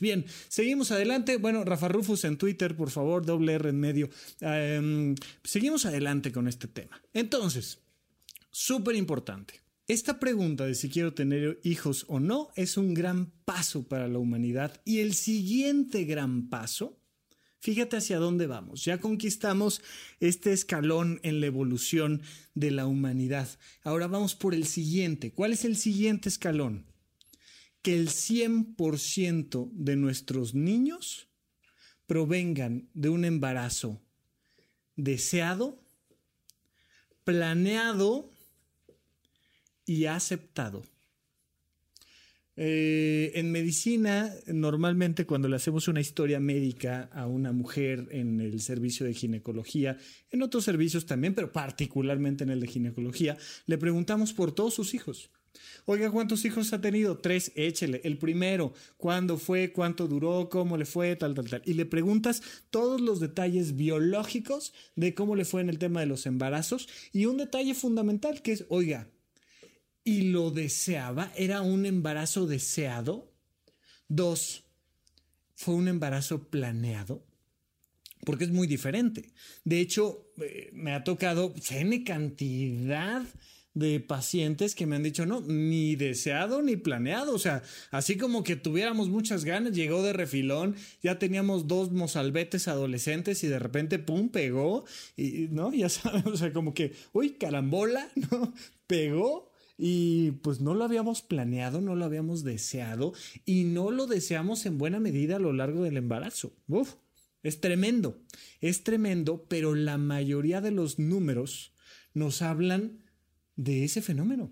[0.00, 1.36] Bien, seguimos adelante.
[1.36, 4.10] Bueno, Rafa Rufus en Twitter, por favor, doble R en medio.
[4.40, 7.02] Em, seguimos adelante con este tema.
[7.12, 7.80] Entonces,
[8.52, 9.67] súper importante.
[9.88, 14.18] Esta pregunta de si quiero tener hijos o no es un gran paso para la
[14.18, 17.00] humanidad y el siguiente gran paso,
[17.58, 18.84] fíjate hacia dónde vamos.
[18.84, 19.80] Ya conquistamos
[20.20, 22.20] este escalón en la evolución
[22.54, 23.48] de la humanidad.
[23.82, 25.32] Ahora vamos por el siguiente.
[25.32, 26.84] ¿Cuál es el siguiente escalón?
[27.80, 31.28] Que el 100% de nuestros niños
[32.06, 34.02] provengan de un embarazo
[34.96, 35.82] deseado,
[37.24, 38.30] planeado,
[39.88, 40.84] y aceptado.
[42.60, 48.60] Eh, en medicina, normalmente cuando le hacemos una historia médica a una mujer en el
[48.60, 49.96] servicio de ginecología,
[50.30, 54.92] en otros servicios también, pero particularmente en el de ginecología, le preguntamos por todos sus
[54.92, 55.30] hijos.
[55.86, 57.16] Oiga, ¿cuántos hijos ha tenido?
[57.18, 58.00] Tres, échele.
[58.04, 59.72] El primero, ¿cuándo fue?
[59.72, 60.48] ¿Cuánto duró?
[60.50, 61.16] ¿Cómo le fue?
[61.16, 61.62] Tal, tal, tal.
[61.64, 66.06] Y le preguntas todos los detalles biológicos de cómo le fue en el tema de
[66.06, 66.88] los embarazos.
[67.12, 69.08] Y un detalle fundamental que es, oiga,
[70.08, 73.30] y lo deseaba, era un embarazo deseado.
[74.08, 74.64] Dos,
[75.54, 77.26] fue un embarazo planeado,
[78.24, 79.34] porque es muy diferente.
[79.64, 83.22] De hecho, eh, me ha tocado N cantidad
[83.74, 87.34] de pacientes que me han dicho, no, ni deseado ni planeado.
[87.34, 92.66] O sea, así como que tuviéramos muchas ganas, llegó de refilón, ya teníamos dos mozalbetes
[92.66, 94.86] adolescentes y de repente, pum, pegó.
[95.18, 95.70] Y, ¿no?
[95.74, 98.54] Ya sabes, o sea, como que, uy, carambola, ¿no?
[98.86, 99.47] Pegó
[99.78, 103.14] y pues no lo habíamos planeado, no lo habíamos deseado
[103.46, 106.52] y no lo deseamos en buena medida a lo largo del embarazo.
[106.66, 106.94] Uf,
[107.44, 108.20] es tremendo,
[108.60, 111.72] es tremendo, pero la mayoría de los números
[112.12, 113.04] nos hablan
[113.54, 114.50] de ese fenómeno.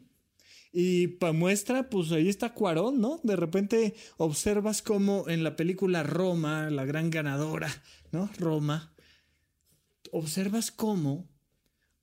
[0.73, 3.21] Y para muestra, pues ahí está Cuarón, ¿no?
[3.25, 7.69] De repente observas como en la película Roma, la gran ganadora,
[8.13, 8.31] ¿no?
[8.39, 8.95] Roma,
[10.13, 11.29] observas cómo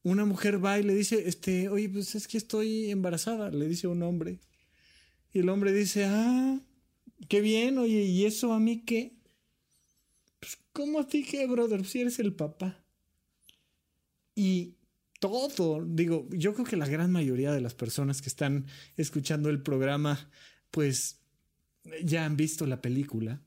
[0.03, 3.87] una mujer va y le dice, este, oye, pues es que estoy embarazada, le dice
[3.87, 4.39] un hombre.
[5.33, 6.59] Y el hombre dice, ah,
[7.29, 9.15] qué bien, oye, ¿y eso a mí qué?
[10.39, 11.85] Pues, ¿cómo a ti qué, brother?
[11.85, 12.83] Si eres el papá.
[14.35, 14.75] Y
[15.19, 18.65] todo, digo, yo creo que la gran mayoría de las personas que están
[18.97, 20.29] escuchando el programa,
[20.69, 21.21] pues
[22.03, 23.41] ya han visto la película.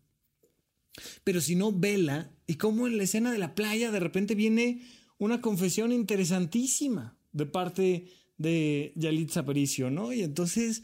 [1.22, 4.82] Pero si no, vela, y como en la escena de la playa de repente viene
[5.18, 10.12] una confesión interesantísima de parte de Yalitza Aparicio, ¿no?
[10.12, 10.82] Y entonces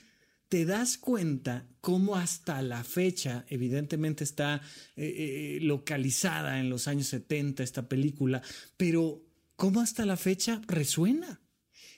[0.49, 4.61] te das cuenta cómo hasta la fecha, evidentemente está
[4.97, 8.43] eh, eh, localizada en los años 70 esta película,
[8.77, 9.25] pero
[9.57, 11.41] cómo hasta la fecha resuena.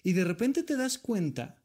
[0.03, 1.63] Y de repente te das cuenta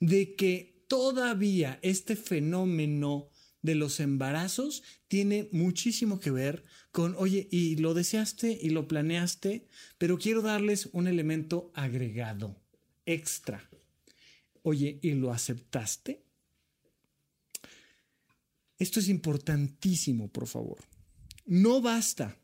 [0.00, 3.28] de que todavía este fenómeno
[3.62, 9.66] de los embarazos tiene muchísimo que ver con, oye, y lo deseaste y lo planeaste,
[9.98, 12.60] pero quiero darles un elemento agregado,
[13.06, 13.68] extra.
[14.62, 16.22] Oye, ¿y lo aceptaste?
[18.78, 20.78] Esto es importantísimo, por favor.
[21.46, 22.36] No basta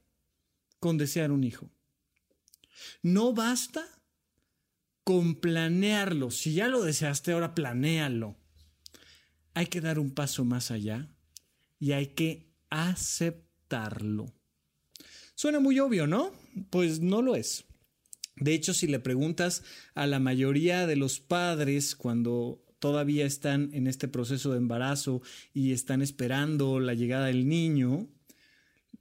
[0.79, 1.69] con desear un hijo.
[3.03, 3.85] No basta
[5.05, 6.31] con planearlo.
[6.31, 8.37] Si ya lo deseaste, ahora planéalo.
[9.59, 11.09] Hay que dar un paso más allá
[11.81, 14.33] y hay que aceptarlo.
[15.35, 16.31] Suena muy obvio, ¿no?
[16.71, 17.65] Pues no lo es.
[18.37, 19.65] De hecho, si le preguntas
[19.97, 25.73] a la mayoría de los padres cuando todavía están en este proceso de embarazo y
[25.73, 28.09] están esperando la llegada del niño,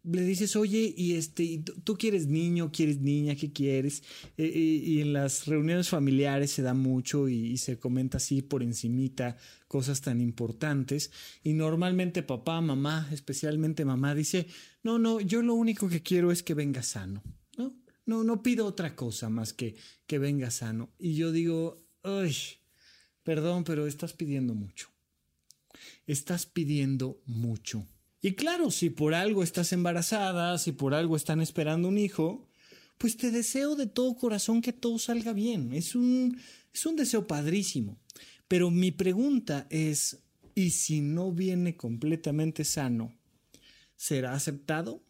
[0.09, 4.03] le dices, oye, y este, tú quieres niño, quieres niña, ¿qué quieres?
[4.37, 8.63] Eh, eh, y en las reuniones familiares se da mucho y, se comenta así por
[8.63, 11.11] encimita cosas tan importantes.
[11.43, 14.47] Y normalmente papá, mamá, especialmente mamá, dice,
[14.83, 17.21] no, no, yo lo único que quiero es que venga sano.
[17.57, 20.89] No, no, no pido otra cosa más que que venga sano.
[20.97, 22.33] Y yo digo, ay,
[23.23, 24.89] perdón, pero estás pidiendo mucho.
[26.05, 27.85] Estás pidiendo mucho.
[28.27, 32.45] Y claro, si por algo estás embarazada, si por algo están esperando un hijo,
[32.97, 35.73] pues te deseo de todo corazón que todo salga bien.
[35.73, 36.37] Es un,
[36.73, 37.97] es un deseo padrísimo.
[38.49, 40.17] Pero mi pregunta es,
[40.55, 43.15] ¿y si no viene completamente sano,
[43.95, 45.01] será aceptado?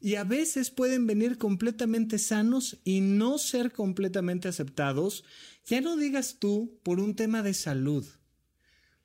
[0.00, 5.24] Y a veces pueden venir completamente sanos y no ser completamente aceptados,
[5.66, 8.06] ya no digas tú por un tema de salud,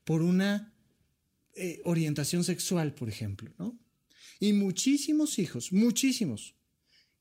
[0.03, 0.75] por una
[1.61, 3.77] eh, orientación sexual, por ejemplo, ¿no?
[4.39, 6.55] Y muchísimos hijos, muchísimos,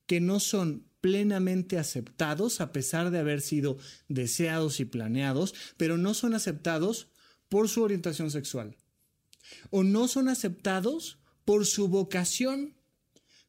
[0.05, 6.13] que no son plenamente aceptados a pesar de haber sido deseados y planeados, pero no
[6.13, 7.09] son aceptados
[7.49, 8.77] por su orientación sexual.
[9.71, 12.75] O no son aceptados por su vocación.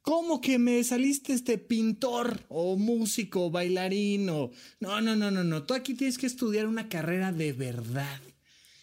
[0.03, 4.51] ¿Cómo que me saliste este pintor o músico o bailarín o...
[4.81, 5.63] No, no, no, no, no.
[5.63, 8.21] Tú aquí tienes que estudiar una carrera de verdad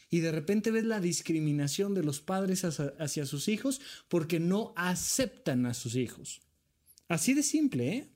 [0.10, 5.66] y de repente ves la discriminación de los padres hacia, sus hijos porque no aceptan
[5.66, 6.42] a sus hijos.
[7.08, 8.08] Así de simple, ¿eh?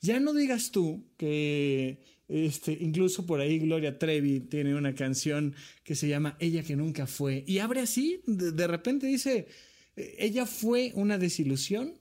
[0.00, 5.96] Ya no digas tú que este, incluso por ahí Gloria Trevi tiene una canción que
[5.96, 7.44] se llama Ella que nunca fue.
[7.46, 9.48] Y abre así, de, de repente dice,
[9.96, 11.94] ella fue una desilusión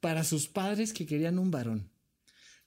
[0.00, 1.90] para sus padres que querían un varón.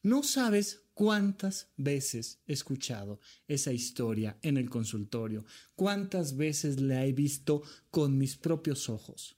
[0.01, 5.45] No sabes ¿Cuántas veces he escuchado esa historia en el consultorio?
[5.75, 9.37] ¿Cuántas veces la he visto con mis propios ojos?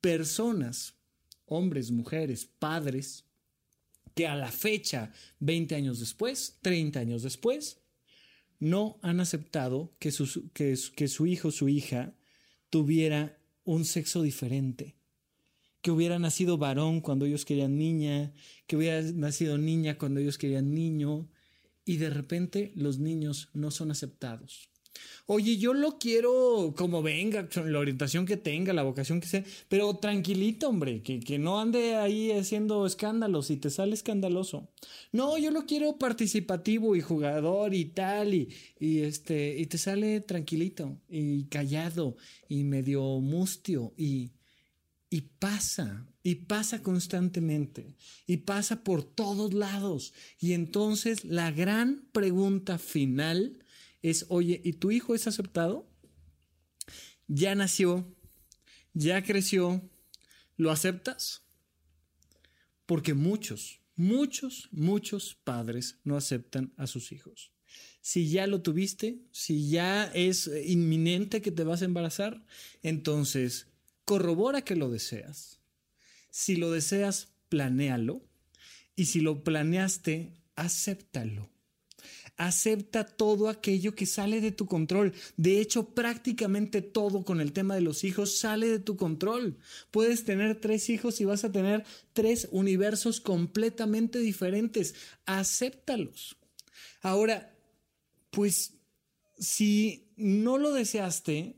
[0.00, 0.94] Personas,
[1.44, 3.26] hombres, mujeres, padres,
[4.14, 7.82] que a la fecha, 20 años después, 30 años después,
[8.58, 10.10] no han aceptado que
[10.54, 12.14] que su hijo o su hija
[12.70, 14.97] tuviera un sexo diferente
[15.88, 18.34] que hubiera nacido varón cuando ellos querían niña,
[18.66, 21.30] que hubiera nacido niña cuando ellos querían niño,
[21.86, 24.68] y de repente los niños no son aceptados.
[25.24, 29.94] Oye, yo lo quiero como venga, la orientación que tenga, la vocación que sea, pero
[29.96, 34.68] tranquilito, hombre, que, que no ande ahí haciendo escándalos y te sale escandaloso.
[35.10, 40.20] No, yo lo quiero participativo y jugador y tal, y, y este, y te sale
[40.20, 44.32] tranquilito y callado y medio mustio y
[45.10, 50.12] y pasa, y pasa constantemente, y pasa por todos lados.
[50.38, 53.64] Y entonces la gran pregunta final
[54.02, 55.88] es, oye, ¿y tu hijo es aceptado?
[57.26, 58.14] Ya nació,
[58.92, 59.82] ya creció,
[60.56, 61.42] ¿lo aceptas?
[62.86, 67.52] Porque muchos, muchos, muchos padres no aceptan a sus hijos.
[68.00, 72.46] Si ya lo tuviste, si ya es inminente que te vas a embarazar,
[72.82, 73.66] entonces
[74.08, 75.60] corrobora que lo deseas.
[76.30, 78.22] Si lo deseas, planéalo.
[78.96, 81.50] Y si lo planeaste, acéptalo.
[82.38, 85.12] Acepta todo aquello que sale de tu control.
[85.36, 89.58] De hecho, prácticamente todo con el tema de los hijos sale de tu control.
[89.90, 94.94] Puedes tener tres hijos y vas a tener tres universos completamente diferentes.
[95.26, 96.38] Acéptalos.
[97.02, 97.54] Ahora,
[98.30, 98.72] pues
[99.38, 101.57] si no lo deseaste,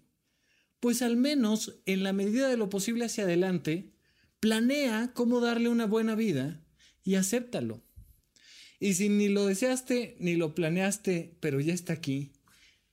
[0.81, 3.93] pues al menos en la medida de lo posible hacia adelante,
[4.41, 6.65] planea cómo darle una buena vida
[7.05, 7.83] y acéptalo.
[8.81, 12.33] Y si ni lo deseaste ni lo planeaste, pero ya está aquí,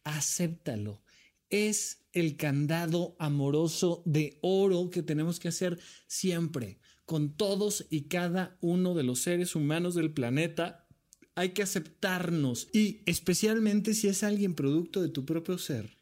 [0.04, 1.02] acéptalo.
[1.50, 8.58] es el candado amoroso de oro que tenemos que hacer siempre con todos y cada
[8.60, 10.88] uno de los seres humanos del planeta.
[11.36, 15.97] Hay que aceptarnos y especialmente si es alguien producto de tu propio ser,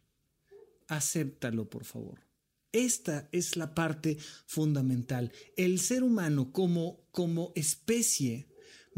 [0.87, 2.25] acéptalo por favor.
[2.71, 5.31] Esta es la parte fundamental.
[5.55, 8.47] El ser humano como, como especie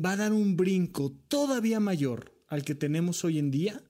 [0.04, 3.84] va a dar un brinco todavía mayor al que tenemos hoy en día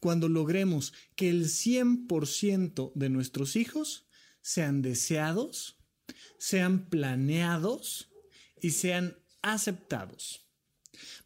[0.00, 4.06] cuando logremos que el 100% de nuestros hijos
[4.42, 5.78] sean deseados,
[6.38, 8.12] sean planeados
[8.60, 10.43] y sean aceptados.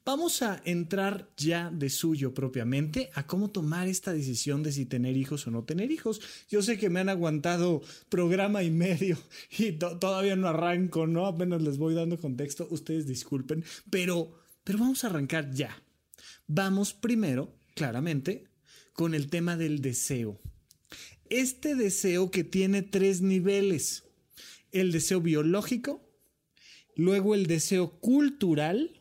[0.09, 5.19] Vamos a entrar ya de suyo propiamente a cómo tomar esta decisión de si tener
[5.19, 6.23] hijos o no tener hijos.
[6.49, 9.19] Yo sé que me han aguantado programa y medio
[9.59, 11.27] y todavía no arranco, ¿no?
[11.27, 14.33] Apenas les voy dando contexto, ustedes disculpen, pero,
[14.65, 15.77] pero vamos a arrancar ya.
[16.47, 18.49] Vamos primero, claramente,
[18.95, 20.41] con el tema del deseo.
[21.29, 24.05] Este deseo que tiene tres niveles
[24.73, 26.01] el deseo biológico,
[26.97, 28.98] luego el deseo cultural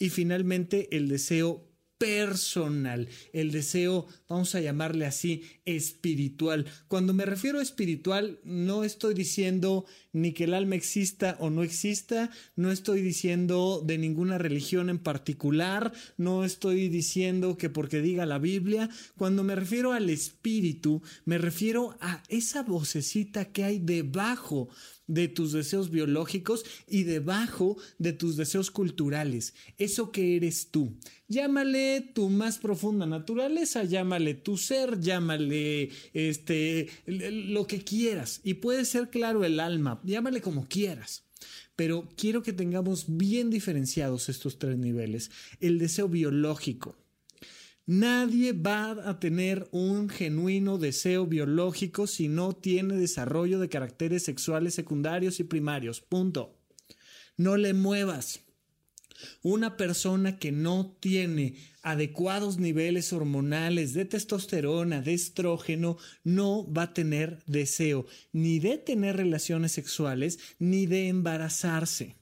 [0.00, 6.64] y finalmente el deseo personal, el deseo, vamos a llamarle así, espiritual.
[6.88, 9.84] Cuando me refiero a espiritual, no estoy diciendo
[10.14, 14.98] ni que el alma exista o no exista, no estoy diciendo de ninguna religión en
[14.98, 18.88] particular, no estoy diciendo que porque diga la Biblia.
[19.18, 24.70] Cuando me refiero al espíritu, me refiero a esa vocecita que hay debajo
[25.10, 29.54] de tus deseos biológicos y debajo de tus deseos culturales.
[29.76, 30.94] Eso que eres tú.
[31.26, 38.84] Llámale tu más profunda naturaleza, llámale tu ser, llámale este lo que quieras y puede
[38.84, 41.24] ser claro el alma, llámale como quieras.
[41.74, 45.30] Pero quiero que tengamos bien diferenciados estos tres niveles.
[45.60, 46.96] El deseo biológico,
[47.90, 54.74] Nadie va a tener un genuino deseo biológico si no tiene desarrollo de caracteres sexuales
[54.74, 56.00] secundarios y primarios.
[56.00, 56.56] Punto.
[57.36, 58.42] No le muevas.
[59.42, 66.94] Una persona que no tiene adecuados niveles hormonales de testosterona, de estrógeno, no va a
[66.94, 72.19] tener deseo ni de tener relaciones sexuales ni de embarazarse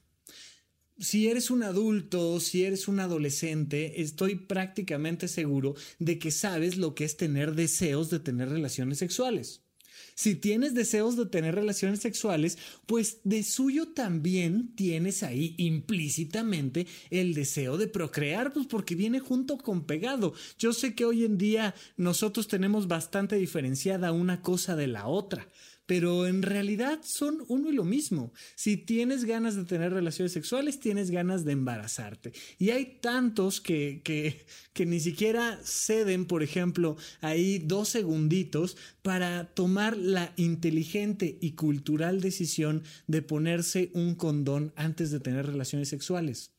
[0.99, 6.95] si eres un adulto, si eres un adolescente, estoy prácticamente seguro de que sabes lo
[6.95, 9.61] que es tener deseos de tener relaciones sexuales.
[10.15, 17.33] Si tienes deseos de tener relaciones sexuales, pues de suyo también tienes ahí implícitamente el
[17.33, 20.33] deseo de procrear, pues porque viene junto con pegado.
[20.57, 25.47] Yo sé que hoy en día nosotros tenemos bastante diferenciada una cosa de la otra,
[25.89, 28.31] pero en realidad son uno y lo mismo.
[28.53, 32.31] Si tienes ganas de tener relaciones sexuales, tienes ganas de embarazarte.
[32.59, 39.45] Y hay tantos que, que, que ni siquiera ceden, por ejemplo, ahí dos segunditos para
[39.55, 46.51] tomar la inteligente y cultural decisión de ponerse un condón antes de tener relaciones sexuales.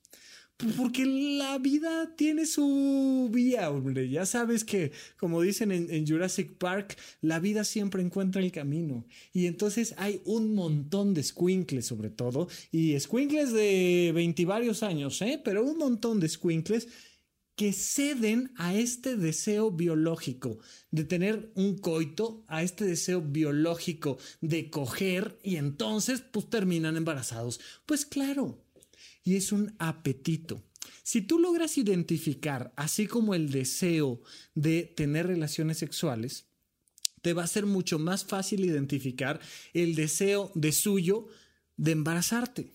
[0.77, 4.09] Porque la vida tiene su vía, hombre.
[4.09, 9.07] Ya sabes que, como dicen en, Jurassic Park, la vida siempre encuentra el camino.
[9.33, 15.41] Y entonces hay un montón de squinkles, sobre todo, y squinkles de veintivarios años, ¿eh?
[15.43, 16.89] Pero un montón de squinkles
[17.61, 24.71] que ceden a este deseo biológico de tener un coito, a este deseo biológico de
[24.71, 27.61] coger y entonces pues terminan embarazados.
[27.85, 28.65] Pues claro,
[29.25, 30.63] y es un apetito.
[31.03, 34.23] Si tú logras identificar, así como el deseo
[34.55, 36.47] de tener relaciones sexuales,
[37.23, 39.41] te va a ser mucho más fácil identificar
[39.75, 41.27] el deseo de suyo
[41.77, 42.73] de embarazarte.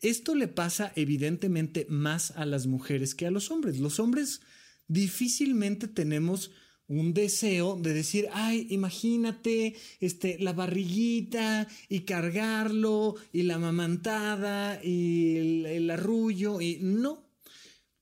[0.00, 3.78] Esto le pasa evidentemente más a las mujeres que a los hombres.
[3.78, 4.40] Los hombres
[4.88, 6.52] difícilmente tenemos
[6.90, 15.36] un deseo de decir, ay, imagínate, este, la barriguita y cargarlo y la mamantada y
[15.36, 17.30] el, el arrullo y no.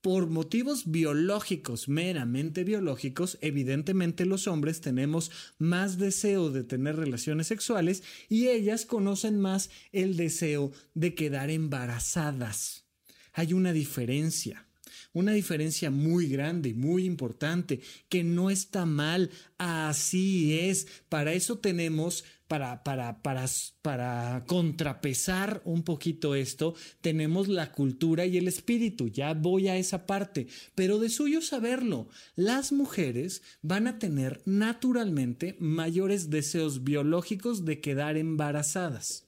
[0.01, 8.01] Por motivos biológicos, meramente biológicos, evidentemente los hombres tenemos más deseo de tener relaciones sexuales
[8.27, 12.85] y ellas conocen más el deseo de quedar embarazadas.
[13.33, 14.68] Hay una diferencia
[15.13, 20.87] una diferencia muy grande, muy importante, que no está mal, así es.
[21.09, 23.45] Para eso tenemos, para, para, para,
[23.81, 29.07] para contrapesar un poquito esto, tenemos la cultura y el espíritu.
[29.07, 35.57] Ya voy a esa parte, pero de suyo saberlo, las mujeres van a tener naturalmente
[35.59, 39.25] mayores deseos biológicos de quedar embarazadas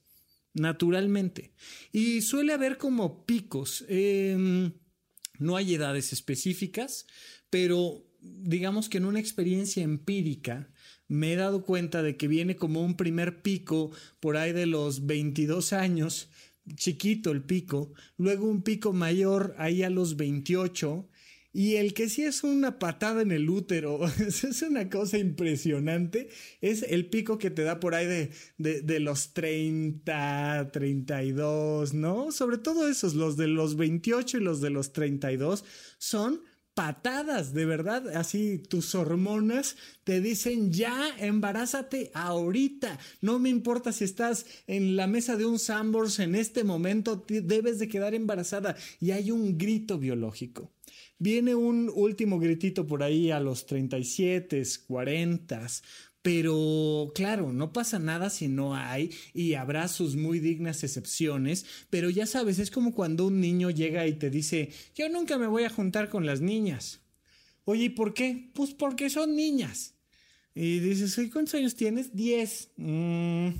[0.54, 1.54] naturalmente.
[1.92, 3.86] Y suele haber como picos.
[3.88, 4.70] Eh,
[5.42, 7.06] no hay edades específicas,
[7.50, 10.70] pero digamos que en una experiencia empírica
[11.08, 13.90] me he dado cuenta de que viene como un primer pico
[14.20, 16.30] por ahí de los 22 años,
[16.74, 21.08] chiquito el pico, luego un pico mayor ahí a los 28
[21.52, 26.28] y el que sí es una patada en el útero, es una cosa impresionante,
[26.60, 32.32] es el pico que te da por ahí de, de, los 30, 32, ¿no?
[32.32, 35.64] Sobre todo esos, los de los 28 y los de los 32,
[35.98, 36.40] son
[36.74, 44.04] patadas, de verdad, así tus hormonas te dicen ya, embarázate ahorita, no me importa si
[44.04, 49.10] estás en la mesa de un Sambors en este momento, debes de quedar embarazada y
[49.10, 50.70] hay un grito biológico.
[51.22, 55.68] Viene un último gritito por ahí a los 37, 40,
[56.20, 62.10] pero claro, no pasa nada si no hay y habrá sus muy dignas excepciones, pero
[62.10, 65.62] ya sabes, es como cuando un niño llega y te dice, yo nunca me voy
[65.62, 67.02] a juntar con las niñas.
[67.66, 68.50] Oye, ¿y por qué?
[68.52, 69.94] Pues porque son niñas.
[70.56, 72.16] Y dices, ¿cuántos años tienes?
[72.16, 72.72] Diez.
[72.78, 73.50] Mm,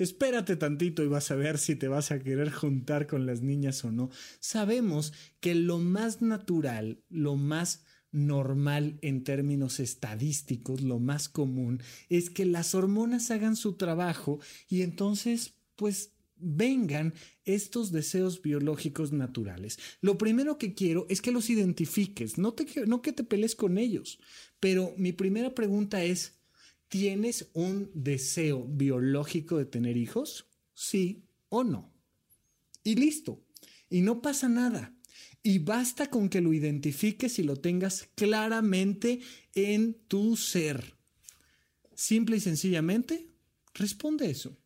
[0.00, 3.84] Espérate tantito y vas a ver si te vas a querer juntar con las niñas
[3.84, 4.08] o no.
[4.38, 12.30] Sabemos que lo más natural, lo más normal en términos estadísticos, lo más común, es
[12.30, 14.40] que las hormonas hagan su trabajo
[14.70, 17.12] y entonces, pues, vengan
[17.44, 19.78] estos deseos biológicos naturales.
[20.00, 23.76] Lo primero que quiero es que los identifiques, no, te, no que te pelees con
[23.76, 24.18] ellos,
[24.60, 26.39] pero mi primera pregunta es,
[26.90, 30.46] ¿Tienes un deseo biológico de tener hijos?
[30.74, 31.94] Sí o no.
[32.82, 33.46] Y listo.
[33.88, 34.92] Y no pasa nada.
[35.40, 39.20] Y basta con que lo identifiques y lo tengas claramente
[39.54, 40.96] en tu ser.
[41.94, 43.28] Simple y sencillamente,
[43.72, 44.58] responde eso.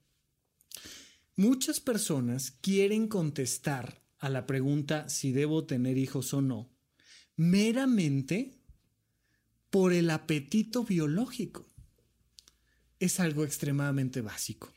[1.37, 6.71] Muchas personas quieren contestar a la pregunta si debo tener hijos o no,
[7.37, 8.55] meramente
[9.69, 11.74] por el apetito biológico
[13.01, 14.73] es algo extremadamente básico.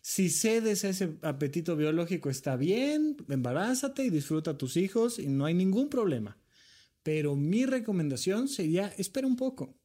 [0.00, 5.44] Si cedes ese apetito biológico, está bien, embarázate y disfruta a tus hijos y no
[5.44, 6.36] hay ningún problema.
[7.02, 9.76] Pero mi recomendación sería, espera un poco.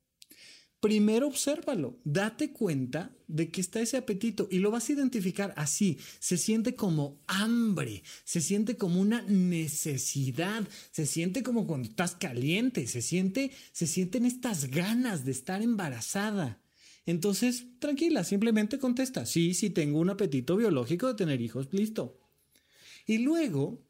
[0.80, 5.98] Primero obsérvalo, date cuenta de que está ese apetito y lo vas a identificar así.
[6.20, 12.86] Se siente como hambre, se siente como una necesidad, se siente como cuando estás caliente,
[12.86, 16.62] se siente, se sienten estas ganas de estar embarazada.
[17.08, 22.20] Entonces, tranquila, simplemente contesta, sí, sí tengo un apetito biológico de tener hijos, listo.
[23.06, 23.82] Y luego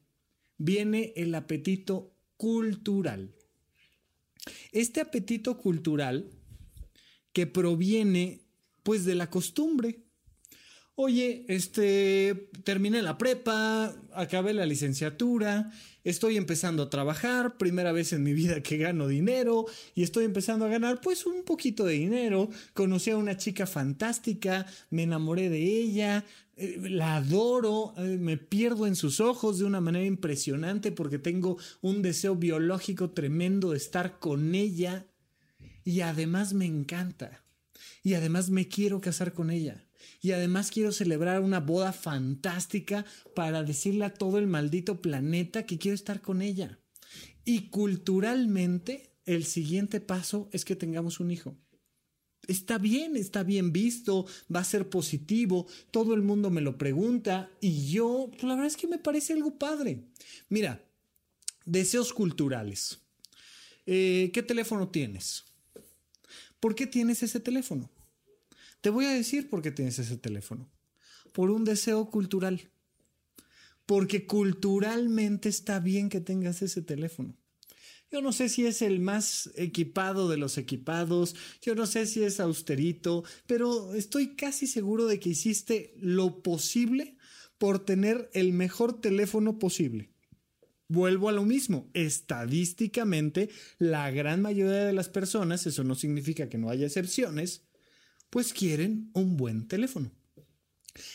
[0.56, 3.34] viene el apetito cultural.
[4.70, 6.30] Este apetito cultural
[7.32, 8.40] que proviene
[8.84, 10.04] pues de la costumbre.
[11.00, 15.70] Oye, este, terminé la prepa, acabé la licenciatura,
[16.02, 20.64] estoy empezando a trabajar, primera vez en mi vida que gano dinero y estoy empezando
[20.64, 22.50] a ganar pues un poquito de dinero.
[22.74, 26.24] Conocí a una chica fantástica, me enamoré de ella,
[26.56, 31.58] eh, la adoro, eh, me pierdo en sus ojos de una manera impresionante porque tengo
[31.80, 35.06] un deseo biológico tremendo de estar con ella
[35.84, 37.44] y además me encanta
[38.02, 39.87] y además me quiero casar con ella
[40.20, 43.04] y además quiero celebrar una boda fantástica
[43.34, 46.78] para decirle a todo el maldito planeta que quiero estar con ella.
[47.44, 51.56] Y culturalmente, el siguiente paso es que tengamos un hijo.
[52.46, 57.50] Está bien, está bien visto, va a ser positivo, todo el mundo me lo pregunta
[57.60, 60.04] y yo, pues, la verdad es que me parece algo padre.
[60.48, 60.82] Mira,
[61.66, 63.00] deseos culturales.
[63.84, 65.44] Eh, ¿Qué teléfono tienes?
[66.58, 67.90] ¿Por qué tienes ese teléfono?
[68.80, 70.70] Te voy a decir por qué tienes ese teléfono.
[71.32, 72.70] Por un deseo cultural.
[73.86, 77.36] Porque culturalmente está bien que tengas ese teléfono.
[78.10, 82.22] Yo no sé si es el más equipado de los equipados, yo no sé si
[82.22, 87.18] es austerito, pero estoy casi seguro de que hiciste lo posible
[87.58, 90.10] por tener el mejor teléfono posible.
[90.88, 96.56] Vuelvo a lo mismo, estadísticamente la gran mayoría de las personas, eso no significa que
[96.56, 97.67] no haya excepciones,
[98.30, 100.10] pues quieren un buen teléfono.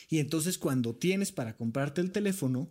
[0.10, 2.70] Y entonces cuando tienes para comprarte el teléfono,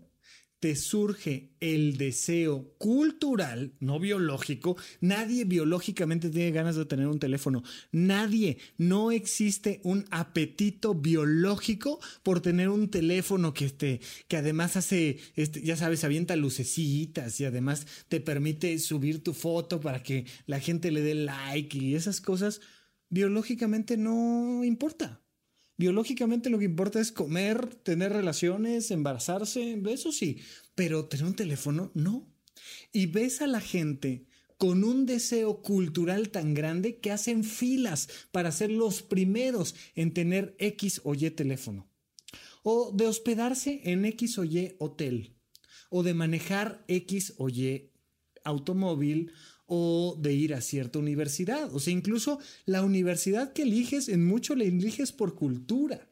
[0.63, 4.77] te surge el deseo cultural, no biológico.
[5.01, 7.65] Nadie biológicamente tiene ganas de tener un teléfono.
[7.91, 8.59] Nadie.
[8.79, 15.63] No existe un apetito biológico por tener un teléfono que, este, que además hace, este,
[15.63, 20.93] ya sabes, avienta lucecitas y además te permite subir tu foto para que la gente
[20.93, 22.61] le dé like y esas cosas
[23.13, 25.21] biológicamente no importa.
[25.77, 30.39] Biológicamente lo que importa es comer, tener relaciones, embarazarse, eso sí,
[30.75, 32.27] pero tener un teléfono no.
[32.91, 34.25] Y ves a la gente
[34.57, 40.57] con un deseo cultural tan grande que hacen filas para ser los primeros en tener
[40.59, 41.91] X o Y teléfono,
[42.63, 45.37] o de hospedarse en X o Y hotel,
[45.91, 47.91] o de manejar X o Y
[48.45, 49.33] automóvil,
[49.75, 51.75] o de ir a cierta universidad.
[51.75, 56.11] O sea, incluso la universidad que eliges, en mucho la eliges por cultura.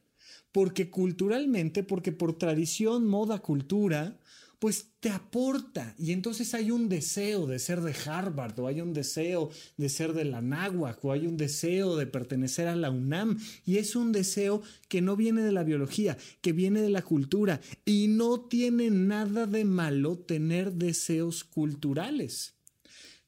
[0.50, 4.18] Porque culturalmente, porque por tradición, moda, cultura,
[4.60, 5.94] pues te aporta.
[5.98, 10.14] Y entonces hay un deseo de ser de Harvard, o hay un deseo de ser
[10.14, 13.38] de la Náhuac, o hay un deseo de pertenecer a la UNAM.
[13.66, 17.60] Y es un deseo que no viene de la biología, que viene de la cultura.
[17.84, 22.54] Y no tiene nada de malo tener deseos culturales.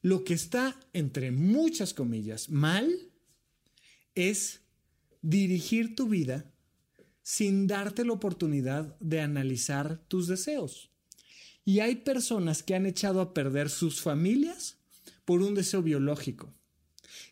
[0.03, 2.93] Lo que está, entre muchas comillas, mal
[4.15, 4.59] es
[5.21, 6.45] dirigir tu vida
[7.21, 10.91] sin darte la oportunidad de analizar tus deseos.
[11.63, 14.77] Y hay personas que han echado a perder sus familias
[15.23, 16.53] por un deseo biológico.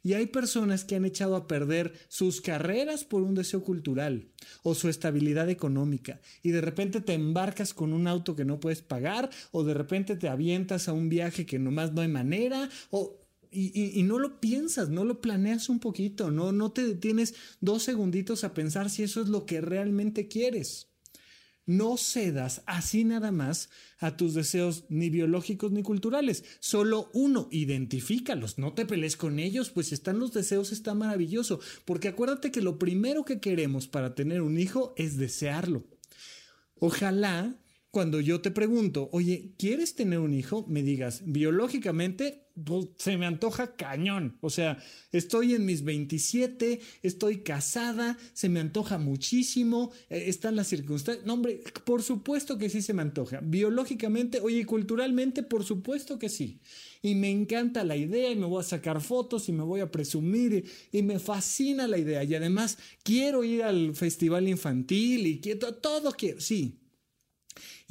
[0.03, 4.27] Y hay personas que han echado a perder sus carreras por un deseo cultural
[4.63, 6.21] o su estabilidad económica.
[6.41, 10.15] Y de repente te embarcas con un auto que no puedes pagar o de repente
[10.15, 13.17] te avientas a un viaje que nomás no hay manera o...
[13.53, 18.45] Y, no lo piensas, no lo planeas un poquito, no, no te detienes dos segunditos
[18.45, 20.90] a pensar si eso es lo que realmente quieres.
[21.65, 26.43] No cedas así nada más a tus deseos ni biológicos ni culturales.
[26.59, 31.59] Solo uno, identifícalos, no te pelees con ellos, pues están los deseos, está maravilloso.
[31.85, 35.83] Porque acuérdate que lo primero que queremos para tener un hijo es desearlo.
[36.79, 37.55] Ojalá
[37.91, 40.65] cuando yo te pregunto, oye, ¿quieres tener un hijo?
[40.69, 44.37] Me digas, biológicamente, pues, se me antoja cañón.
[44.39, 44.81] O sea,
[45.11, 51.25] estoy en mis 27, estoy casada, se me antoja muchísimo, eh, están las circunstancias.
[51.25, 53.41] No, hombre, por supuesto que sí se me antoja.
[53.43, 56.61] Biológicamente, oye, culturalmente, por supuesto que sí.
[57.01, 59.91] Y me encanta la idea y me voy a sacar fotos y me voy a
[59.91, 62.23] presumir y, y me fascina la idea.
[62.23, 66.80] Y además, quiero ir al festival infantil y quiero, todo quiero, sí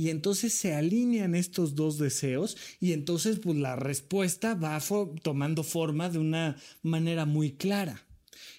[0.00, 4.80] y entonces se alinean estos dos deseos y entonces pues la respuesta va
[5.22, 8.02] tomando forma de una manera muy clara.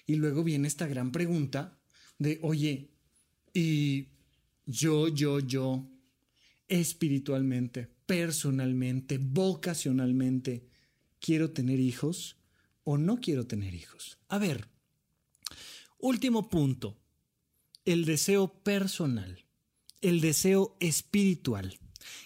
[0.06, 1.80] Y luego viene esta gran pregunta
[2.16, 2.92] de, oye,
[3.52, 4.10] y
[4.66, 5.90] yo, yo, yo,
[6.68, 10.68] espiritualmente, personalmente, vocacionalmente,
[11.18, 12.36] ¿quiero tener hijos
[12.84, 14.16] o no quiero tener hijos?
[14.28, 14.68] A ver,
[15.98, 16.96] último punto,
[17.84, 19.41] el deseo personal
[20.02, 21.78] el deseo espiritual,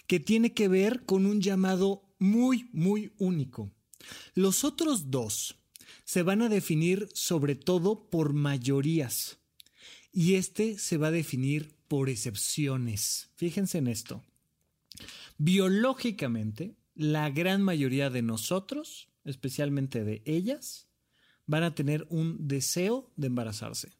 [0.07, 3.71] que tiene que ver con un llamado muy, muy único.
[4.33, 5.55] Los otros dos
[6.03, 9.37] se van a definir sobre todo por mayorías
[10.11, 13.29] y este se va a definir por excepciones.
[13.35, 14.23] Fíjense en esto.
[15.37, 20.87] Biológicamente, la gran mayoría de nosotros, especialmente de ellas,
[21.45, 23.93] van a tener un deseo de embarazarse.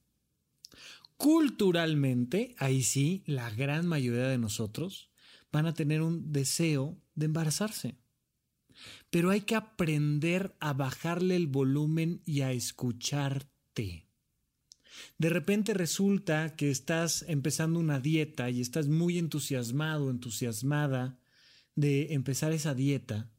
[1.17, 5.09] Culturalmente, ahí sí, la gran mayoría de nosotros
[5.51, 7.95] van a tener un deseo de embarazarse.
[9.09, 14.05] Pero hay que aprender a bajarle el volumen y a escucharte.
[15.17, 21.19] De repente resulta que estás empezando una dieta y estás muy entusiasmado, entusiasmada
[21.75, 23.31] de empezar esa dieta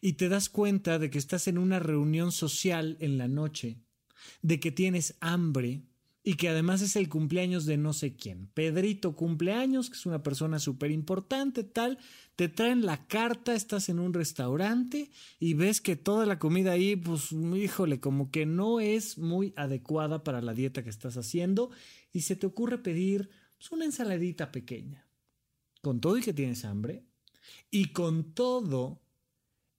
[0.00, 3.78] y te das cuenta de que estás en una reunión social en la noche,
[4.42, 5.84] de que tienes hambre
[6.22, 8.48] y que además es el cumpleaños de no sé quién.
[8.52, 11.98] Pedrito cumpleaños, que es una persona súper importante, tal,
[12.36, 16.94] te traen la carta, estás en un restaurante y ves que toda la comida ahí,
[16.96, 21.70] pues híjole, como que no es muy adecuada para la dieta que estás haciendo
[22.12, 25.06] y se te ocurre pedir pues, una ensaladita pequeña.
[25.80, 27.04] Con todo y que tienes hambre
[27.70, 29.00] y con todo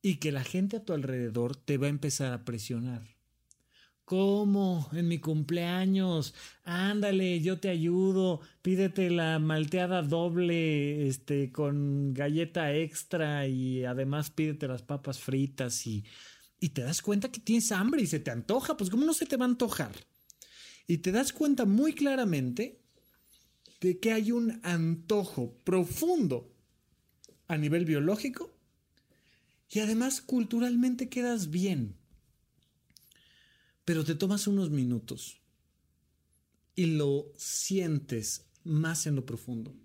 [0.01, 3.20] y que la gente a tu alrededor te va a empezar a presionar
[4.12, 4.89] ¿Cómo?
[4.91, 6.34] En mi cumpleaños.
[6.66, 8.41] Ándale, yo te ayudo.
[8.62, 16.03] Pídete la malteada doble, este, con galleta extra y además pídete las papas fritas y,
[16.59, 18.76] y te das cuenta que tienes hambre y se te antoja.
[18.76, 19.93] Pues, ¿cómo no se te va a antojar?
[20.88, 22.82] Y te das cuenta muy claramente
[23.80, 26.53] de que hay un antojo profundo
[27.47, 28.51] a nivel biológico
[29.70, 32.00] y además culturalmente quedas bien
[33.86, 35.41] pero te tomas unos minutos
[36.75, 39.75] y lo sientes más en lo profundo.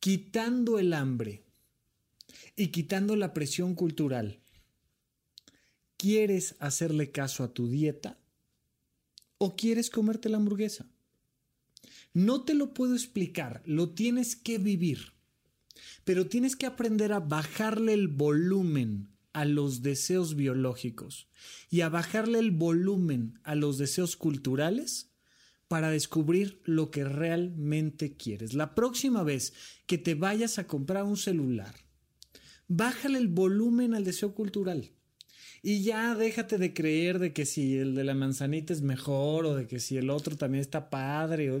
[0.00, 1.44] Quitando el hambre
[2.56, 4.40] y quitando la presión cultural,
[5.96, 8.18] ¿quieres hacerle caso a tu dieta
[9.38, 10.86] o quieres comerte la hamburguesa?
[12.14, 15.12] No te lo puedo explicar, lo tienes que vivir,
[16.04, 21.28] pero tienes que aprender a bajarle el volumen a los deseos biológicos
[21.70, 25.12] y a bajarle el volumen a los deseos culturales
[25.68, 28.52] para descubrir lo que realmente quieres.
[28.52, 29.54] La próxima vez
[29.86, 31.74] que te vayas a comprar un celular,
[32.68, 34.90] bájale el volumen al deseo cultural.
[35.64, 39.54] Y ya déjate de creer de que si el de la manzanita es mejor o
[39.54, 41.52] de que si el otro también está padre.
[41.52, 41.60] O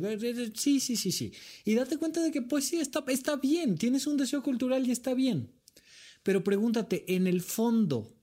[0.54, 1.32] sí, sí, sí, sí.
[1.64, 3.78] Y date cuenta de que pues sí, está, está bien.
[3.78, 5.52] Tienes un deseo cultural y está bien.
[6.22, 8.14] Pero pregúntate, en el fondo,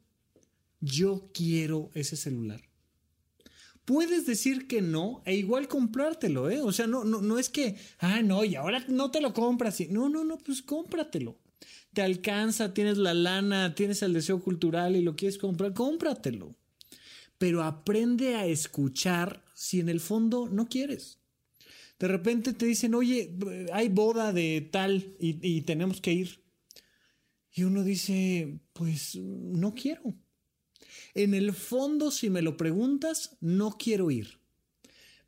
[0.79, 2.61] yo quiero ese celular.
[3.85, 6.61] Puedes decir que no e igual comprártelo, ¿eh?
[6.61, 9.79] O sea, no, no, no es que, ah, no, y ahora no te lo compras.
[9.89, 11.39] No, no, no, pues cómpratelo
[11.93, 16.55] te alcanza, tienes la lana, tienes el deseo cultural y lo quieres comprar, cómpratelo.
[17.37, 21.19] Pero aprende a escuchar si en el fondo no quieres.
[21.97, 23.35] De repente te dicen, oye,
[23.73, 26.39] hay boda de tal y, y tenemos que ir.
[27.53, 30.15] Y uno dice, pues no quiero.
[31.13, 34.39] En el fondo, si me lo preguntas, no quiero ir.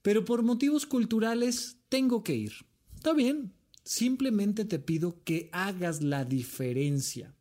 [0.01, 2.53] Pero por motivos culturales tengo que ir.
[2.95, 3.53] Está bien,
[3.83, 7.35] Simplemente te pido que hagas la diferencia.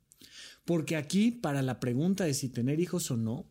[0.65, 3.47] Porque aquí, para la pregunta de si tener hijos o no,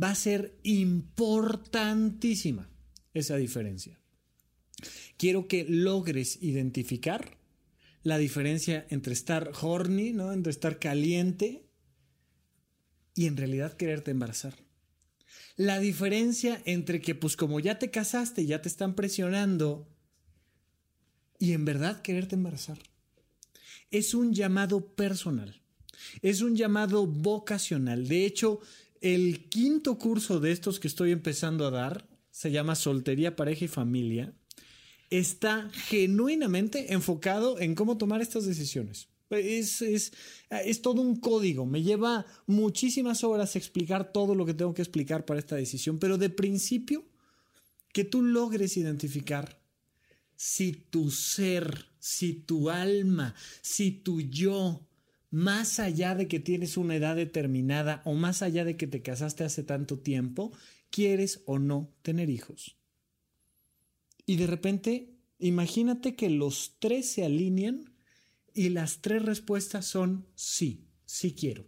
[0.00, 2.70] va a ser importantísima
[3.14, 3.98] esa diferencia.
[5.16, 7.37] Quiero que logres identificar
[8.08, 10.32] la diferencia entre estar horny, ¿no?
[10.32, 11.68] entre estar caliente
[13.14, 14.54] y en realidad quererte embarazar.
[15.56, 19.88] La diferencia entre que, pues como ya te casaste, ya te están presionando,
[21.38, 22.78] y en verdad quererte embarazar.
[23.90, 25.60] Es un llamado personal,
[26.22, 28.08] es un llamado vocacional.
[28.08, 28.60] De hecho,
[29.02, 33.68] el quinto curso de estos que estoy empezando a dar se llama Soltería, Pareja y
[33.68, 34.32] Familia.
[35.10, 39.08] Está genuinamente enfocado en cómo tomar estas decisiones.
[39.30, 40.12] Es, es,
[40.50, 41.66] es, todo un código.
[41.66, 46.16] Me lleva muchísimas horas explicar todo lo que tengo que explicar para esta decisión, pero
[46.16, 47.04] de principio,
[47.92, 49.60] que tú logres identificar
[50.36, 54.86] si tu ser, si tu alma, si tu yo,
[55.30, 59.44] más allá de que tienes una edad determinada o más allá de que te casaste
[59.44, 60.52] hace tanto tiempo,
[60.90, 62.77] quieres o no tener hijos.
[64.28, 67.94] Y de repente, imagínate que los tres se alinean
[68.52, 71.66] y las tres respuestas son sí, sí quiero.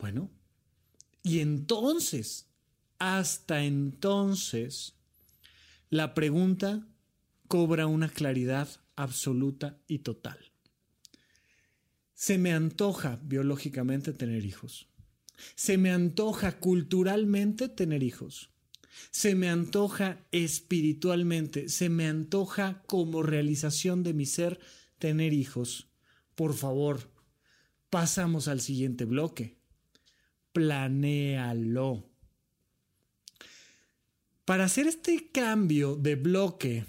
[0.00, 0.32] Bueno,
[1.22, 2.48] y entonces,
[2.98, 4.96] hasta entonces,
[5.90, 6.88] la pregunta
[7.46, 10.50] cobra una claridad absoluta y total.
[12.14, 14.88] Se me antoja biológicamente tener hijos.
[15.54, 18.50] Se me antoja culturalmente tener hijos.
[19.10, 21.68] Se me antoja espiritualmente.
[21.68, 24.60] Se me antoja como realización de mi ser
[24.98, 25.88] tener hijos.
[26.34, 27.10] Por favor,
[27.90, 29.56] pasamos al siguiente bloque.
[30.52, 32.10] Planéalo.
[34.44, 36.84] Para hacer este cambio de bloque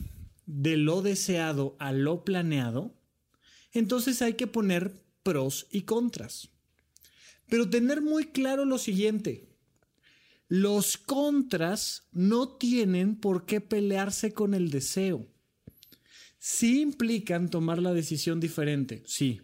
[0.45, 2.93] de lo deseado a lo planeado,
[3.71, 6.49] entonces hay que poner pros y contras.
[7.49, 9.46] Pero tener muy claro lo siguiente,
[10.47, 15.27] los contras no tienen por qué pelearse con el deseo.
[16.39, 19.41] Sí implican tomar la decisión diferente, sí,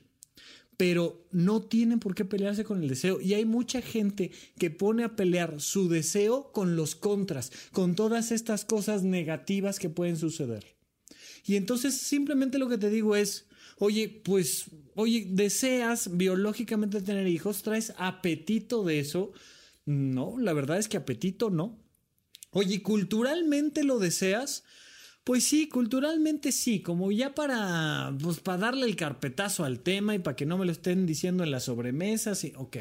[0.78, 3.20] pero no tienen por qué pelearse con el deseo.
[3.20, 8.32] Y hay mucha gente que pone a pelear su deseo con los contras, con todas
[8.32, 10.76] estas cosas negativas que pueden suceder.
[11.46, 13.48] Y entonces simplemente lo que te digo es,
[13.78, 19.34] oye, pues, oye, deseas biológicamente tener hijos, traes apetito de eso.
[19.86, 21.80] No, la verdad es que apetito no.
[22.52, 24.64] Oye, ¿culturalmente lo deseas?
[25.24, 30.20] Pues sí, culturalmente sí, como ya para, pues para darle el carpetazo al tema y
[30.20, 32.78] para que no me lo estén diciendo en la sobremesa, sí, ok.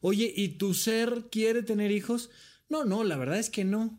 [0.00, 2.30] Oye, ¿y tu ser quiere tener hijos?
[2.68, 3.98] No, no, la verdad es que no.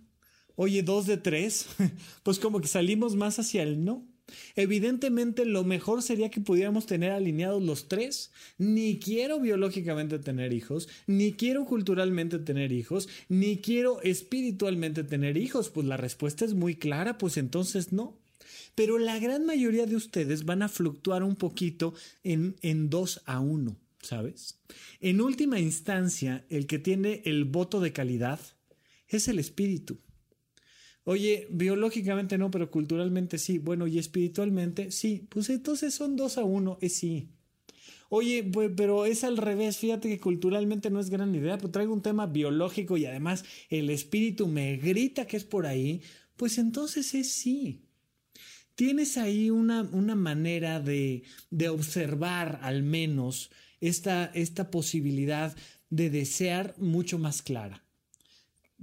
[0.56, 1.68] Oye, dos de tres,
[2.24, 4.08] pues como que salimos más hacia el no.
[4.56, 8.32] Evidentemente lo mejor sería que pudiéramos tener alineados los tres.
[8.58, 15.70] Ni quiero biológicamente tener hijos, ni quiero culturalmente tener hijos, ni quiero espiritualmente tener hijos.
[15.70, 18.20] Pues la respuesta es muy clara, pues entonces no.
[18.76, 21.94] Pero la gran mayoría de ustedes van a fluctuar un poquito
[22.24, 24.60] en, en dos a uno, ¿sabes?
[25.00, 28.40] En última instancia, el que tiene el voto de calidad
[29.08, 30.00] es el espíritu.
[31.06, 33.58] Oye, biológicamente no, pero culturalmente sí.
[33.58, 35.28] Bueno, y espiritualmente sí.
[35.30, 37.30] Pues entonces son dos a uno, es sí.
[38.10, 39.78] Oye, pues, pero es al revés.
[39.78, 43.90] Fíjate que culturalmente no es gran idea, pero traigo un tema biológico y además el
[43.90, 46.02] espíritu me grita que es por ahí.
[46.38, 47.82] Pues entonces es sí.
[48.76, 53.52] Tienes ahí una, una manera de, de observar al menos
[53.82, 55.56] esta, esta posibilidad
[55.90, 57.84] de desear mucho más clara.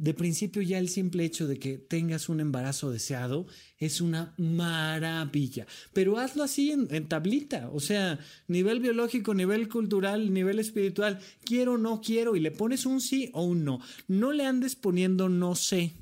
[0.00, 3.46] De principio ya el simple hecho de que tengas un embarazo deseado
[3.76, 10.58] es una maravilla, pero hazlo así en, tablita, o sea, nivel biológico, nivel cultural, nivel
[10.58, 13.80] espiritual, quiero, no quiero, y le pones un sí o un no.
[14.08, 15.92] No le andes poniendo no sé.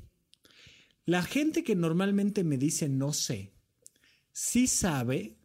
[1.03, 3.51] La gente que normalmente me dice no sé,
[4.31, 5.35] sí sabe,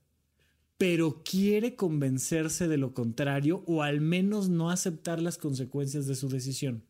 [0.78, 6.28] pero quiere convencerse de lo contrario o al menos no aceptar las consecuencias de su
[6.28, 6.84] decisión.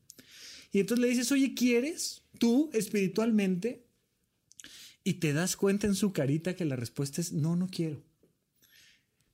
[0.75, 3.87] Y entonces le dices, oye, ¿quieres tú espiritualmente?
[5.05, 8.03] Y te das cuenta en su carita que la respuesta es, no, no quiero.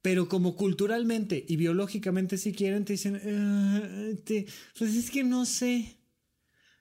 [0.02, 3.80] Pero como culturalmente y biológicamente sí quieren, te dicen, ah,
[4.78, 5.96] pues es que no sé.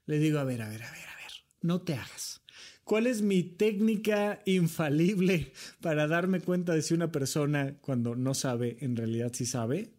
[0.05, 1.32] Le digo, a ver, a ver, a ver, a ver,
[1.62, 2.41] no te hagas.
[2.84, 8.76] ¿Cuál es mi técnica infalible para darme cuenta de si una persona cuando no sabe,
[8.82, 9.93] en realidad sí sabe?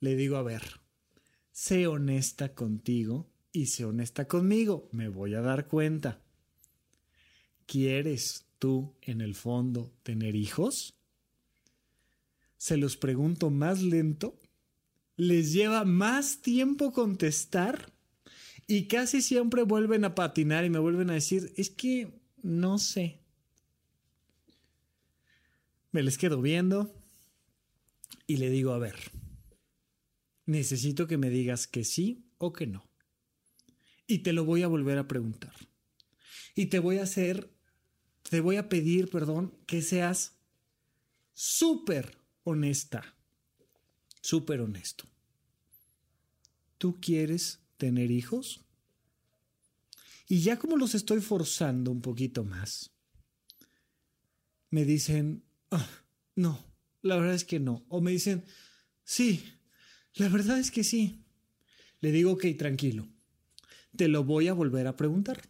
[0.00, 0.62] Le digo, a ver,
[1.50, 4.88] sé honesta contigo y sé honesta conmigo.
[4.92, 6.20] Me voy a dar cuenta.
[7.66, 10.94] ¿Quieres tú, en el fondo, tener hijos?
[12.56, 14.40] Se los pregunto más lento.
[15.16, 17.92] Les lleva más tiempo contestar
[18.66, 23.20] y casi siempre vuelven a patinar y me vuelven a decir, es que no sé.
[25.90, 26.90] Me les quedo viendo
[28.26, 28.96] y le digo, a ver,
[30.46, 32.91] necesito que me digas que sí o que no.
[34.12, 35.54] Y te lo voy a volver a preguntar.
[36.54, 37.50] Y te voy a hacer,
[38.28, 40.36] te voy a pedir, perdón, que seas
[41.32, 43.16] súper honesta,
[44.20, 45.06] súper honesto.
[46.76, 48.60] ¿Tú quieres tener hijos?
[50.28, 52.90] Y ya como los estoy forzando un poquito más,
[54.68, 55.88] me dicen, ah,
[56.36, 56.62] no,
[57.00, 57.86] la verdad es que no.
[57.88, 58.44] O me dicen,
[59.04, 59.54] sí,
[60.16, 61.24] la verdad es que sí.
[62.00, 63.08] Le digo, ok, tranquilo,
[63.96, 65.48] te lo voy a volver a preguntar.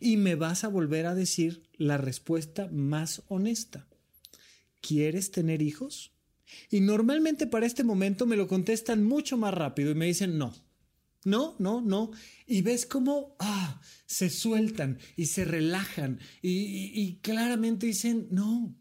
[0.00, 3.88] Y me vas a volver a decir la respuesta más honesta.
[4.80, 6.12] ¿Quieres tener hijos?
[6.70, 10.52] Y normalmente para este momento me lo contestan mucho más rápido y me dicen no.
[11.24, 12.10] No, no, no.
[12.46, 18.74] Y ves cómo ah, se sueltan y se relajan y, claramente dicen, no,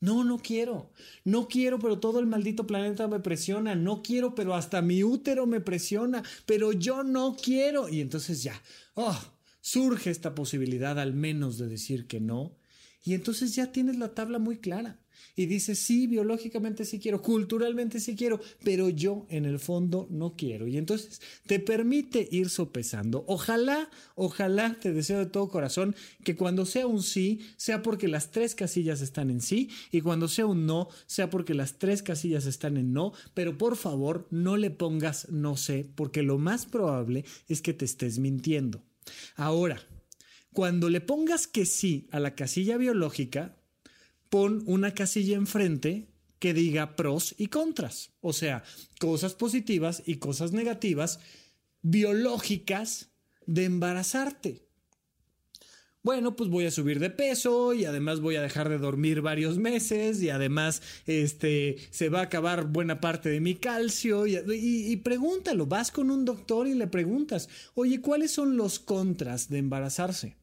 [0.00, 0.92] no, no quiero.
[1.24, 3.74] No quiero, pero todo el maldito planeta me presiona.
[3.74, 6.22] No quiero, pero hasta mi útero me presiona.
[6.46, 7.88] Pero yo no quiero.
[7.88, 8.60] Y entonces ya,
[8.94, 9.18] oh,
[9.60, 12.56] surge esta posibilidad al menos de decir que no.
[13.02, 14.98] Y entonces ya tienes la tabla muy clara
[15.36, 20.34] y dice, sí, biológicamente sí quiero, culturalmente sí quiero, pero yo en el fondo no
[20.36, 20.66] quiero.
[20.66, 23.24] Y entonces te permite ir sopesando.
[23.28, 25.94] Ojalá, ojalá, te deseo de todo corazón
[26.24, 30.28] que cuando sea un sí, sea porque las tres casillas están en sí y cuando
[30.28, 34.56] sea un no, sea porque las tres casillas están en no, pero por favor no
[34.56, 38.82] le pongas no sé, porque lo más probable es que te estés mintiendo.
[39.36, 39.80] Ahora,
[40.52, 43.57] cuando le pongas que sí a la casilla biológica,
[44.30, 46.08] pon una casilla enfrente
[46.38, 48.62] que diga pros y contras, o sea,
[49.00, 51.20] cosas positivas y cosas negativas
[51.82, 53.10] biológicas
[53.46, 54.68] de embarazarte.
[56.02, 59.58] Bueno, pues voy a subir de peso y además voy a dejar de dormir varios
[59.58, 64.96] meses y además este, se va a acabar buena parte de mi calcio y, y
[64.98, 70.37] pregúntalo, vas con un doctor y le preguntas, oye, ¿cuáles son los contras de embarazarse?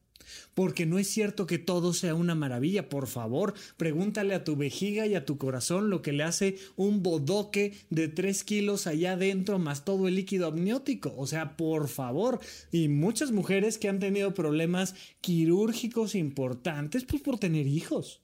[0.54, 2.88] Porque no es cierto que todo sea una maravilla.
[2.88, 7.02] Por favor, pregúntale a tu vejiga y a tu corazón lo que le hace un
[7.02, 11.14] bodoque de 3 kilos allá adentro más todo el líquido amniótico.
[11.16, 12.40] O sea, por favor.
[12.72, 18.22] Y muchas mujeres que han tenido problemas quirúrgicos importantes, pues por tener hijos.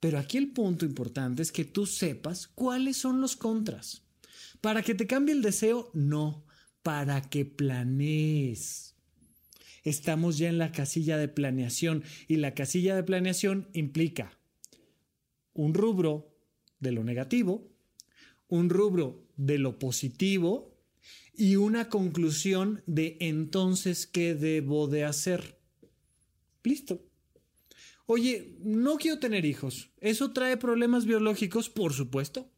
[0.00, 4.02] Pero aquí el punto importante es que tú sepas cuáles son los contras.
[4.60, 6.44] Para que te cambie el deseo, no,
[6.82, 8.87] para que planees
[9.84, 14.38] estamos ya en la casilla de planeación y la casilla de planeación implica
[15.52, 16.34] un rubro
[16.78, 17.68] de lo negativo,
[18.48, 20.78] un rubro de lo positivo
[21.34, 25.58] y una conclusión de entonces qué debo de hacer.
[26.62, 27.04] Listo.
[28.06, 29.90] Oye, no quiero tener hijos.
[30.00, 31.68] ¿Eso trae problemas biológicos?
[31.68, 32.50] Por supuesto.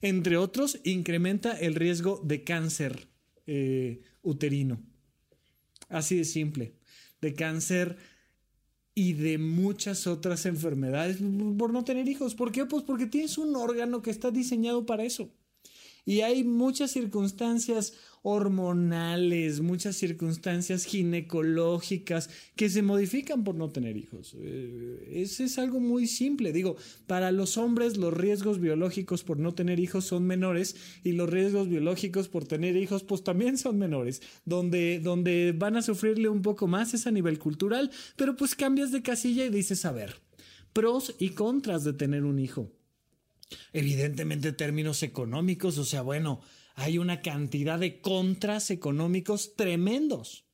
[0.00, 3.08] Entre otros, incrementa el riesgo de cáncer
[3.46, 4.80] eh, uterino.
[5.92, 6.74] Así de simple.
[7.20, 7.96] De cáncer
[8.94, 11.18] y de muchas otras enfermedades
[11.56, 12.34] por no tener hijos.
[12.34, 12.66] ¿Por qué?
[12.66, 15.30] Pues porque tienes un órgano que está diseñado para eso.
[16.04, 24.36] Y hay muchas circunstancias hormonales, muchas circunstancias ginecológicas que se modifican por no tener hijos.
[24.38, 26.52] Eh, ese es algo muy simple.
[26.52, 26.76] Digo,
[27.06, 31.68] para los hombres los riesgos biológicos por no tener hijos son menores y los riesgos
[31.68, 34.22] biológicos por tener hijos pues también son menores.
[34.44, 38.92] Donde, donde van a sufrirle un poco más es a nivel cultural, pero pues cambias
[38.92, 40.20] de casilla y dices, a ver,
[40.72, 42.70] pros y contras de tener un hijo.
[43.72, 46.40] Evidentemente términos económicos, o sea, bueno,
[46.74, 50.44] hay una cantidad de contras económicos tremendos.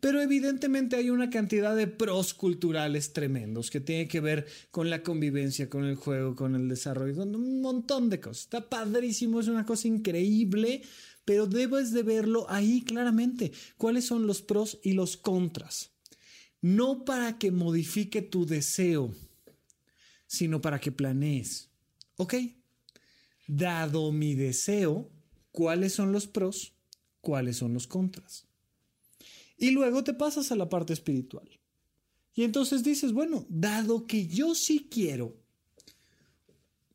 [0.00, 5.02] Pero evidentemente hay una cantidad de pros culturales tremendos que tiene que ver con la
[5.02, 8.42] convivencia, con el juego, con el desarrollo, con un montón de cosas.
[8.42, 10.82] Está padrísimo, es una cosa increíble,
[11.24, 13.52] pero debes de verlo ahí claramente.
[13.78, 15.92] ¿Cuáles son los pros y los contras?
[16.60, 19.14] No para que modifique tu deseo,
[20.26, 21.70] sino para que planees.
[22.16, 22.34] ¿Ok?
[23.46, 25.10] Dado mi deseo,
[25.52, 26.74] cuáles son los pros,
[27.20, 28.46] cuáles son los contras.
[29.56, 31.48] Y luego te pasas a la parte espiritual.
[32.34, 35.36] Y entonces dices, bueno, dado que yo sí quiero,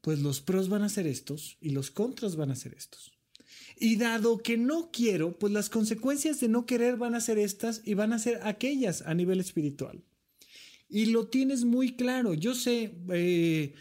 [0.02, 3.14] pues los pros van a ser estos y los contras van a ser estos.
[3.78, 7.82] Y dado que no quiero, pues las consecuencias de no querer van a ser estas
[7.86, 10.04] y van a ser aquellas a nivel espiritual.
[10.90, 12.34] Y lo tienes muy claro.
[12.34, 13.74] Yo sé, eh,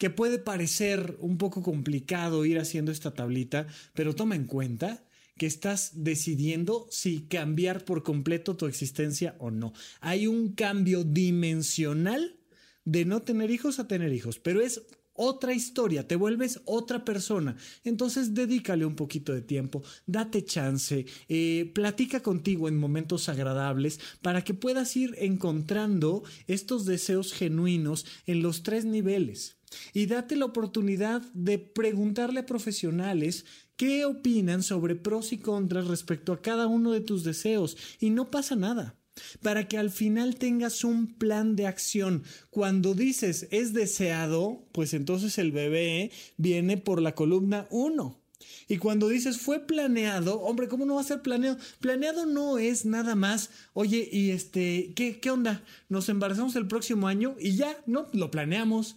[0.00, 5.04] que puede parecer un poco complicado ir haciendo esta tablita, pero toma en cuenta
[5.36, 9.74] que estás decidiendo si cambiar por completo tu existencia o no.
[10.00, 12.38] Hay un cambio dimensional
[12.86, 14.80] de no tener hijos a tener hijos, pero es
[15.12, 17.58] otra historia, te vuelves otra persona.
[17.84, 24.44] Entonces dedícale un poquito de tiempo, date chance, eh, platica contigo en momentos agradables para
[24.44, 29.59] que puedas ir encontrando estos deseos genuinos en los tres niveles.
[29.92, 33.44] Y date la oportunidad de preguntarle a profesionales
[33.76, 37.76] qué opinan sobre pros y contras respecto a cada uno de tus deseos.
[37.98, 38.96] Y no pasa nada
[39.42, 42.24] para que al final tengas un plan de acción.
[42.50, 48.20] Cuando dices es deseado, pues entonces el bebé viene por la columna 1.
[48.68, 51.58] Y cuando dices fue planeado, hombre, ¿cómo no va a ser planeado?
[51.80, 55.62] Planeado no es nada más, oye, y este, ¿qué, qué onda?
[55.88, 58.96] Nos embarazamos el próximo año y ya, no, lo planeamos.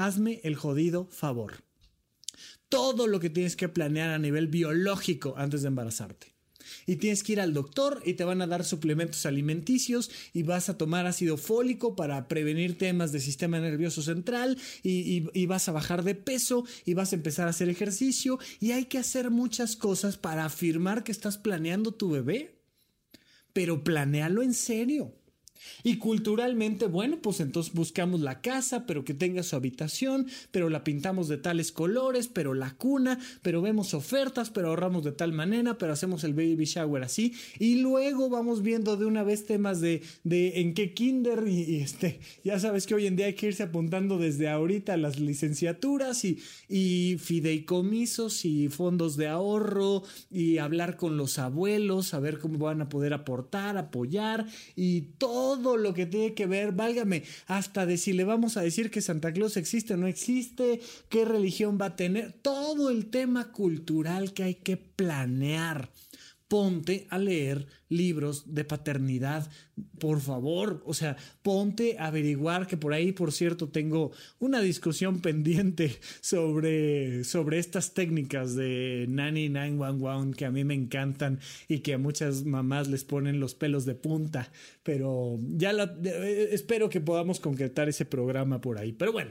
[0.00, 1.62] Hazme el jodido favor.
[2.70, 6.34] Todo lo que tienes que planear a nivel biológico antes de embarazarte.
[6.86, 10.70] Y tienes que ir al doctor y te van a dar suplementos alimenticios y vas
[10.70, 15.72] a tomar ácido fólico para prevenir temas de sistema nervioso central y, y, vas a
[15.72, 19.76] bajar de peso y vas a empezar a hacer ejercicio y hay que hacer muchas
[19.76, 22.58] cosas para afirmar que estás planeando tu bebé.
[23.52, 25.19] Pero planéalo en serio.
[25.82, 30.84] Y culturalmente, bueno, pues entonces buscamos la casa, pero que tenga su habitación, pero la
[30.84, 35.78] pintamos de tales colores, pero la cuna, pero vemos ofertas, pero ahorramos de tal manera,
[35.78, 37.34] pero hacemos el baby shower así.
[37.58, 42.20] Y luego vamos viendo de una vez temas de, de en qué kinder y, este,
[42.44, 46.38] ya sabes que hoy en día hay que irse apuntando desde ahorita las licenciaturas y,
[46.68, 52.88] y fideicomisos y fondos de ahorro y hablar con los abuelos, saber cómo van a
[52.88, 54.46] poder aportar, apoyar
[54.76, 58.62] y todo todo lo que tiene que ver, válgame, hasta de si le vamos a
[58.62, 63.06] decir que Santa Claus existe o no existe, qué religión va a tener, todo el
[63.06, 65.90] tema cultural que hay que planear
[66.50, 69.48] ponte a leer libros de paternidad,
[70.00, 70.82] por favor.
[70.84, 77.22] O sea, ponte a averiguar que por ahí, por cierto, tengo una discusión pendiente sobre,
[77.22, 81.38] sobre estas técnicas de Nanny 911 que a mí me encantan
[81.68, 84.50] y que a muchas mamás les ponen los pelos de punta.
[84.82, 88.90] Pero ya eh, espero que podamos concretar ese programa por ahí.
[88.90, 89.30] Pero bueno,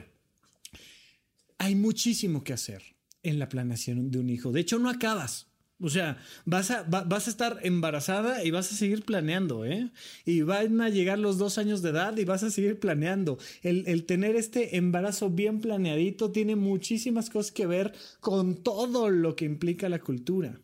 [1.58, 2.82] hay muchísimo que hacer
[3.22, 4.52] en la planeación de un hijo.
[4.52, 5.49] De hecho, no acabas.
[5.80, 9.90] O sea, vas a, vas a estar embarazada y vas a seguir planeando, ¿eh?
[10.26, 13.38] Y van a llegar los dos años de edad y vas a seguir planeando.
[13.62, 19.36] El, el tener este embarazo bien planeadito tiene muchísimas cosas que ver con todo lo
[19.36, 20.60] que implica la cultura.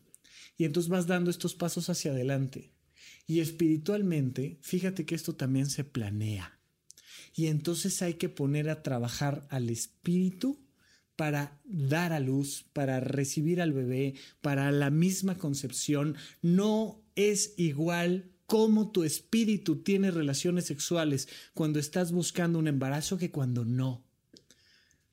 [0.55, 2.71] Y entonces vas dando estos pasos hacia adelante.
[3.25, 6.59] Y espiritualmente, fíjate que esto también se planea.
[7.35, 10.59] Y entonces hay que poner a trabajar al espíritu
[11.17, 18.31] para dar a luz, para recibir al bebé, para la misma concepción, no es igual
[18.45, 24.05] cómo tu espíritu tiene relaciones sexuales cuando estás buscando un embarazo que cuando no.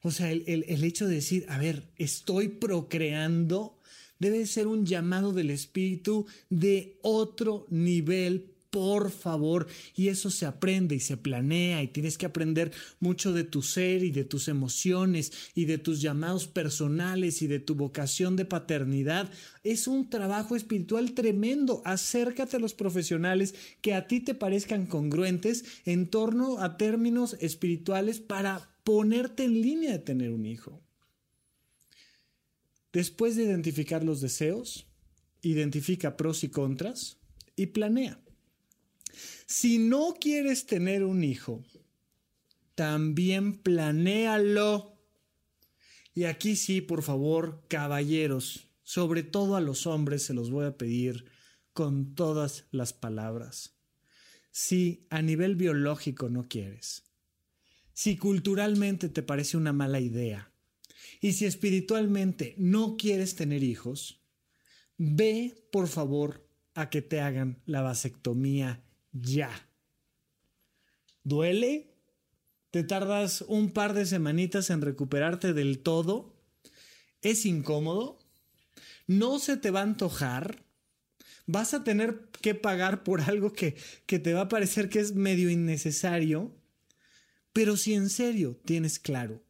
[0.02, 3.80] O sea, el, el, hecho de decir, a ver, estoy procreando,
[4.18, 9.68] debe ser un llamado del espíritu de otro nivel por favor.
[9.94, 14.02] Y eso se aprende y se planea y tienes que aprender mucho de tu ser
[14.02, 19.30] y de tus emociones y de tus llamados personales y de tu vocación de paternidad.
[19.62, 21.82] Es un trabajo espiritual tremendo.
[21.84, 28.18] Acércate a los profesionales que a ti te parezcan congruentes en torno a términos espirituales
[28.18, 30.82] para ponerte en línea de tener un hijo.
[32.92, 34.88] Después de identificar los deseos,
[35.42, 37.18] identifica pros y contras
[37.54, 38.23] y planea.
[39.46, 41.64] Si no quieres tener un hijo,
[42.74, 44.98] también planéalo.
[46.14, 50.76] Y aquí sí, por favor, caballeros, sobre todo a los hombres se los voy a
[50.76, 51.26] pedir
[51.72, 53.74] con todas las palabras.
[54.50, 57.04] Si a nivel biológico no quieres,
[57.92, 60.52] si culturalmente te parece una mala idea,
[61.20, 64.20] y si espiritualmente no quieres tener hijos,
[64.96, 68.83] ve por favor a que te hagan la vasectomía
[69.14, 69.50] ya.
[71.22, 71.94] ¿Duele?
[72.70, 76.34] ¿Te tardas un par de semanitas en recuperarte del todo?
[77.22, 78.18] ¿Es incómodo?
[79.06, 80.64] ¿No se te va a antojar?
[81.46, 85.14] ¿Vas a tener que pagar por algo que, que te va a parecer que es
[85.14, 86.54] medio innecesario?
[87.52, 89.42] Pero si en serio tienes claro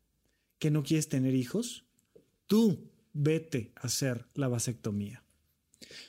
[0.59, 1.87] que no quieres tener hijos,
[2.47, 5.24] tú vete a hacer la vasectomía.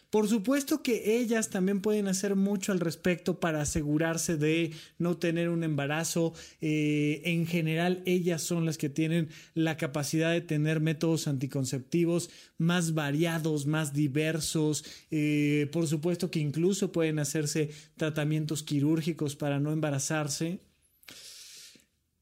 [0.09, 5.49] Por supuesto que ellas también pueden hacer mucho al respecto para asegurarse de no tener
[5.49, 6.34] un embarazo.
[6.61, 12.93] Eh, en general, ellas son las que tienen la capacidad de tener métodos anticonceptivos más
[12.93, 14.86] variados, más diversos.
[15.11, 20.61] Eh, por supuesto que incluso pueden hacerse tratamientos quirúrgicos para no embarazarse.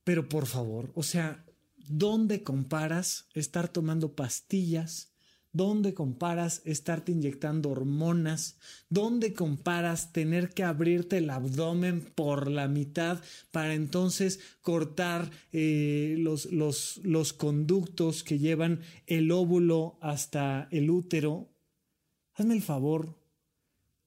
[0.03, 1.45] Pero por favor, o sea,
[1.77, 5.12] ¿dónde comparas estar tomando pastillas?
[5.55, 8.57] ¿Dónde comparas estarte inyectando hormonas?
[8.89, 16.51] ¿Dónde comparas tener que abrirte el abdomen por la mitad para entonces cortar eh, los,
[16.51, 21.53] los, los conductos que llevan el óvulo hasta el útero?
[22.33, 23.15] Hazme el favor,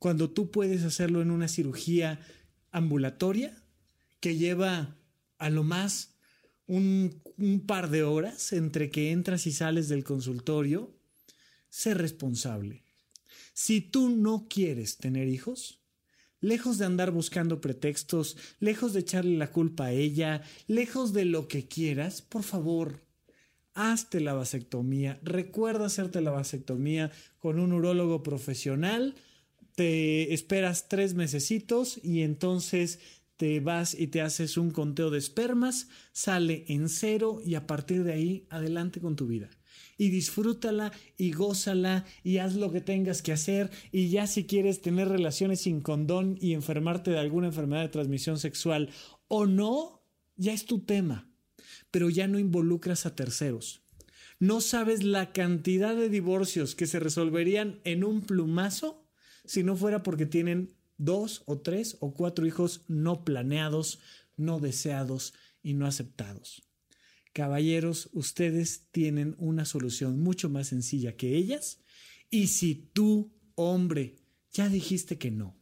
[0.00, 2.18] cuando tú puedes hacerlo en una cirugía
[2.72, 3.62] ambulatoria
[4.18, 4.96] que lleva
[5.38, 6.16] a lo más
[6.66, 10.95] un, un par de horas entre que entras y sales del consultorio,
[11.76, 12.82] sé responsable.
[13.52, 15.78] Si tú no quieres tener hijos,
[16.40, 21.48] lejos de andar buscando pretextos, lejos de echarle la culpa a ella, lejos de lo
[21.48, 23.02] que quieras, por favor,
[23.74, 25.20] hazte la vasectomía.
[25.22, 29.14] Recuerda hacerte la vasectomía con un urólogo profesional.
[29.74, 33.00] Te esperas tres mesecitos y entonces
[33.36, 38.02] te vas y te haces un conteo de espermas, sale en cero y a partir
[38.02, 39.50] de ahí adelante con tu vida
[39.98, 44.82] y disfrútala y gózala y haz lo que tengas que hacer y ya si quieres
[44.82, 48.90] tener relaciones sin condón y enfermarte de alguna enfermedad de transmisión sexual
[49.28, 50.02] o no,
[50.36, 51.28] ya es tu tema,
[51.90, 53.82] pero ya no involucras a terceros.
[54.38, 59.06] No sabes la cantidad de divorcios que se resolverían en un plumazo
[59.46, 64.00] si no fuera porque tienen dos o tres o cuatro hijos no planeados,
[64.36, 66.65] no deseados y no aceptados.
[67.36, 71.82] Caballeros, ustedes tienen una solución mucho más sencilla que ellas.
[72.30, 74.16] Y si tú, hombre,
[74.52, 75.54] ya dijiste que no,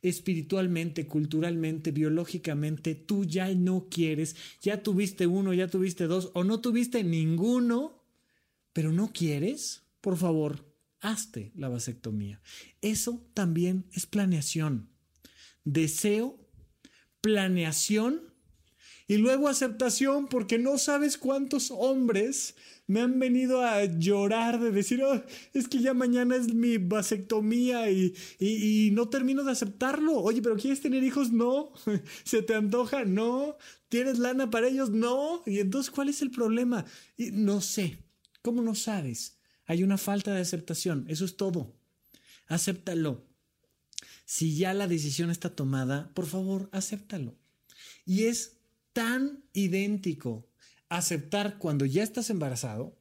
[0.00, 6.60] espiritualmente, culturalmente, biológicamente, tú ya no quieres, ya tuviste uno, ya tuviste dos, o no
[6.60, 8.04] tuviste ninguno,
[8.72, 12.40] pero no quieres, por favor, hazte la vasectomía.
[12.80, 14.88] Eso también es planeación.
[15.64, 16.38] Deseo,
[17.20, 18.35] planeación
[19.08, 22.56] y luego aceptación porque no sabes cuántos hombres
[22.88, 27.90] me han venido a llorar de decir, oh, es que ya mañana es mi vasectomía
[27.90, 30.20] y, y, no termino de aceptarlo.
[30.20, 31.32] Oye, pero ¿quieres tener hijos?
[31.32, 31.72] No.
[32.24, 33.04] ¿Se te antoja?
[33.04, 33.56] No.
[33.88, 34.90] ¿Tienes lana para ellos?
[34.90, 35.42] No.
[35.46, 36.84] Y entonces, ¿cuál es el problema?
[37.16, 37.98] No sé.
[38.42, 39.38] ¿Cómo no sabes?
[39.66, 41.06] Hay una falta de aceptación.
[41.08, 41.74] Eso es todo.
[42.46, 43.26] Acéptalo.
[44.24, 47.36] Si ya la decisión está tomada, por favor, acéptalo.
[48.04, 48.55] Y es
[48.96, 50.48] tan idéntico
[50.88, 52.96] aceptar cuando ya estás embarazado,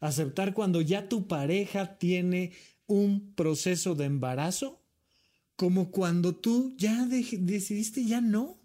[0.00, 2.50] aceptar cuando ya tu pareja tiene
[2.88, 4.82] un proceso de embarazo,
[5.54, 8.58] como cuando tú ya decidiste ya no.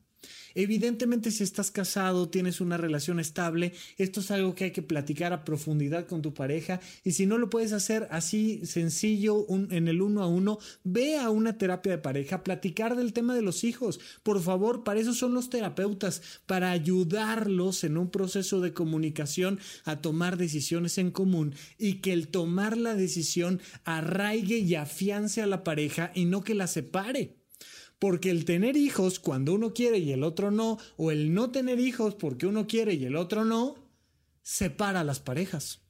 [0.53, 5.33] Evidentemente, si estás casado, tienes una relación estable, esto es algo que hay que platicar
[5.33, 6.79] a profundidad con tu pareja.
[7.03, 11.29] Y si no lo puedes hacer así sencillo en el uno a uno, ve a
[11.29, 13.99] una terapia de pareja, platicar del tema de los hijos.
[14.23, 20.01] Por favor, para eso son los terapeutas, para ayudarlos en un proceso de comunicación a
[20.01, 25.63] tomar decisiones en común y que el tomar la decisión arraigue y afiance a la
[25.63, 27.44] pareja y no que la separe.
[27.99, 31.79] Porque el tener hijos cuando uno quiere y el otro no, o el no tener
[31.79, 33.75] hijos porque uno quiere y el otro no,
[34.41, 35.81] separa a las parejas.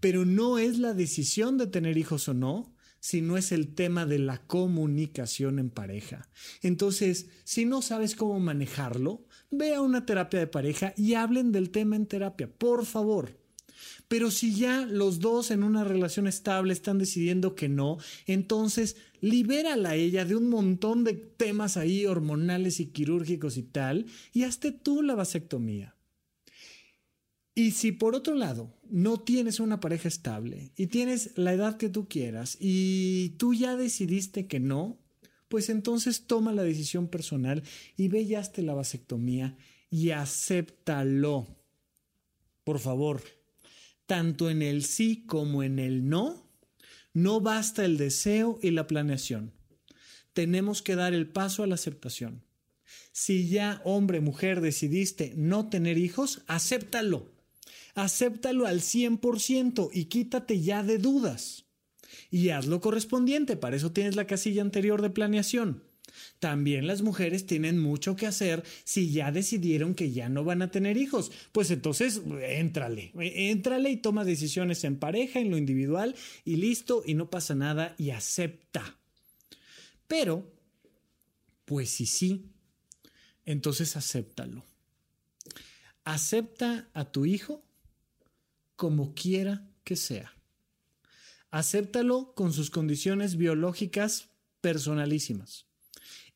[0.00, 4.18] Pero no es la decisión de tener hijos o no, sino es el tema de
[4.18, 6.28] la comunicación en pareja.
[6.62, 11.70] Entonces, si no sabes cómo manejarlo, ve a una terapia de pareja y hablen del
[11.70, 13.38] tema en terapia, por favor.
[14.08, 19.90] Pero si ya los dos en una relación estable están decidiendo que no, entonces libérala
[19.90, 24.72] a ella de un montón de temas ahí hormonales y quirúrgicos y tal, y hazte
[24.72, 25.94] tú la vasectomía.
[27.54, 31.88] Y si por otro lado no tienes una pareja estable y tienes la edad que
[31.88, 34.96] tú quieras y tú ya decidiste que no,
[35.48, 37.62] pues entonces toma la decisión personal
[37.96, 39.56] y ve ya la vasectomía
[39.90, 41.48] y acéptalo.
[42.62, 43.22] Por favor,
[44.08, 46.50] tanto en el sí como en el no,
[47.14, 49.52] no basta el deseo y la planeación.
[50.32, 52.42] Tenemos que dar el paso a la aceptación.
[53.12, 57.38] Si ya hombre, mujer, decidiste no tener hijos, acéptalo
[57.98, 61.64] acéptalo al 100% y quítate ya de dudas.
[62.30, 65.82] Y haz lo correspondiente, para eso tienes la casilla anterior de planeación.
[66.38, 70.70] También las mujeres tienen mucho que hacer si ya decidieron que ya no van a
[70.70, 71.30] tener hijos.
[71.52, 76.14] Pues entonces, éntrale, éntrale y toma decisiones en pareja, en lo individual
[76.44, 78.96] y listo, y no pasa nada y acepta.
[80.06, 80.50] Pero,
[81.64, 82.50] pues si sí,
[83.44, 84.64] entonces acéptalo.
[86.04, 87.62] Acepta a tu hijo
[88.76, 90.34] como quiera que sea.
[91.50, 95.67] Acéptalo con sus condiciones biológicas personalísimas.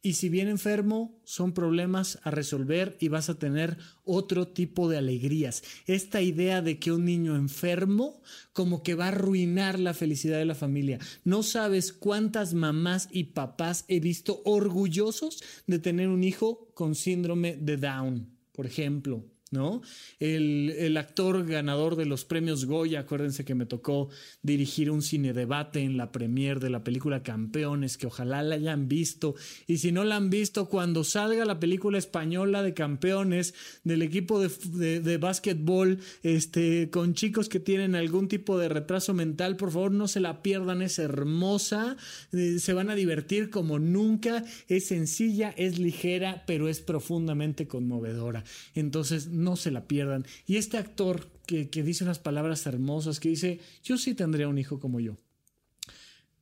[0.05, 4.99] Y si viene enfermo, son problemas a resolver y vas a tener otro tipo de
[4.99, 5.63] alegrías.
[5.87, 8.21] Esta idea de que un niño enfermo
[8.53, 10.99] como que va a arruinar la felicidad de la familia.
[11.23, 17.57] No sabes cuántas mamás y papás he visto orgullosos de tener un hijo con síndrome
[17.57, 19.32] de Down, por ejemplo.
[19.53, 19.83] ¿No?
[20.19, 24.09] El, actor ganador de los premios Goya, acuérdense que me tocó
[24.43, 28.89] dirigir un cine debate en la premier de la película Campeones, que ojalá la hayan
[28.89, 29.35] visto.
[29.67, 34.41] Y si no la han visto, cuando salga la película española de Campeones del equipo
[34.41, 39.93] de, de, básquetbol, este, con chicos que tienen algún tipo de retraso mental, por favor
[39.93, 41.97] no se la pierdan, es hermosa,
[42.33, 48.45] eh, se van a divertir como nunca, es sencilla, es ligera, pero es profundamente conmovedora.
[48.75, 50.27] Entonces, no se la pierdan.
[50.47, 54.81] Y este actor que, dice unas palabras hermosas, que dice, yo sí tendría un hijo
[54.81, 55.17] como yo.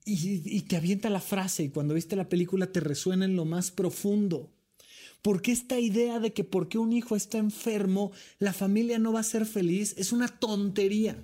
[0.05, 3.45] Y, y te avienta la frase y cuando viste la película te resuena en lo
[3.45, 4.53] más profundo.
[5.23, 9.25] Porque esta idea de que porque un hijo está enfermo, la familia no va a
[9.25, 11.23] ser feliz, es una tontería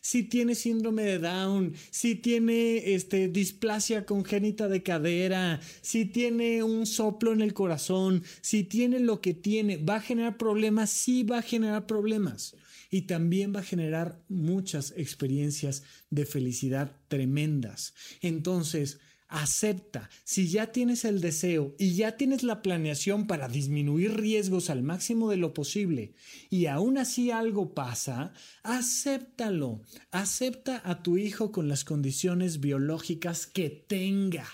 [0.00, 6.86] si tiene síndrome de Down, si tiene este, displasia congénita de cadera, si tiene un
[6.86, 10.90] soplo en el corazón, si tiene lo que tiene, ¿va a generar problemas?
[10.90, 12.56] Sí va a generar problemas.
[12.90, 17.94] Y también va a generar muchas experiencias de felicidad tremendas.
[18.20, 19.00] Entonces,
[19.34, 24.84] acepta, si ya tienes el deseo y ya tienes la planeación para disminuir riesgos al
[24.84, 26.14] máximo de lo posible
[26.50, 28.32] y aún así algo pasa,
[28.62, 29.82] acéptalo,
[30.12, 34.46] acepta a tu hijo con las condiciones biológicas que tenga,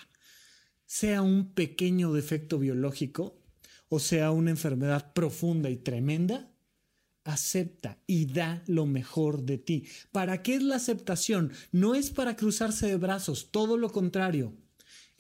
[0.87, 3.39] sea un pequeño defecto biológico
[3.91, 6.55] o sea una enfermedad profunda y tremenda,
[7.25, 9.89] acepta y da lo mejor de ti.
[10.11, 11.53] ¿Para qué es la aceptación?
[11.71, 14.55] No es para cruzarse de brazos, todo lo contrario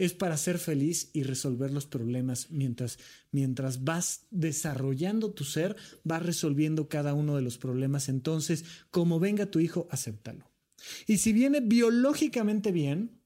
[0.00, 2.98] es para ser feliz y resolver los problemas mientras,
[3.32, 8.08] mientras vas desarrollando tu ser, vas resolviendo cada uno de los problemas.
[8.08, 10.50] Entonces, como venga tu hijo, acéptalo.
[11.06, 13.19] Y si viene biológicamente bien,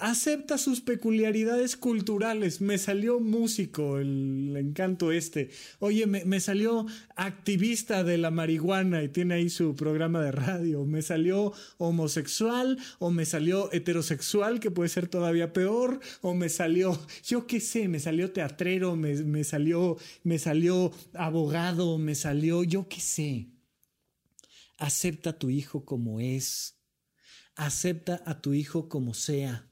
[0.00, 2.60] acepta sus peculiaridades culturales.
[2.60, 5.50] Me salió músico, el, encanto este.
[5.78, 6.86] Oye, me, salió
[7.16, 10.84] activista de la marihuana y tiene ahí su programa de radio.
[10.84, 16.98] Me salió homosexual o me salió heterosexual, que puede ser todavía peor, o me salió,
[17.24, 22.88] yo qué sé, me salió teatrero, me, me salió, me salió abogado, me salió, yo
[22.88, 23.48] qué sé.
[24.78, 26.76] Acepta a tu hijo como es.
[27.56, 29.67] Acepta a tu hijo como sea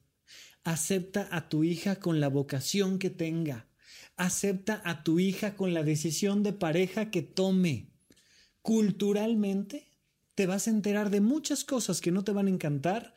[0.67, 3.69] Acepta a tu hija con la vocación que tenga.
[4.17, 7.93] Acepta a tu hija con la decisión de pareja que tome.
[8.63, 9.87] Culturalmente
[10.35, 13.15] te vas a enterar de muchas cosas que no te van a encantar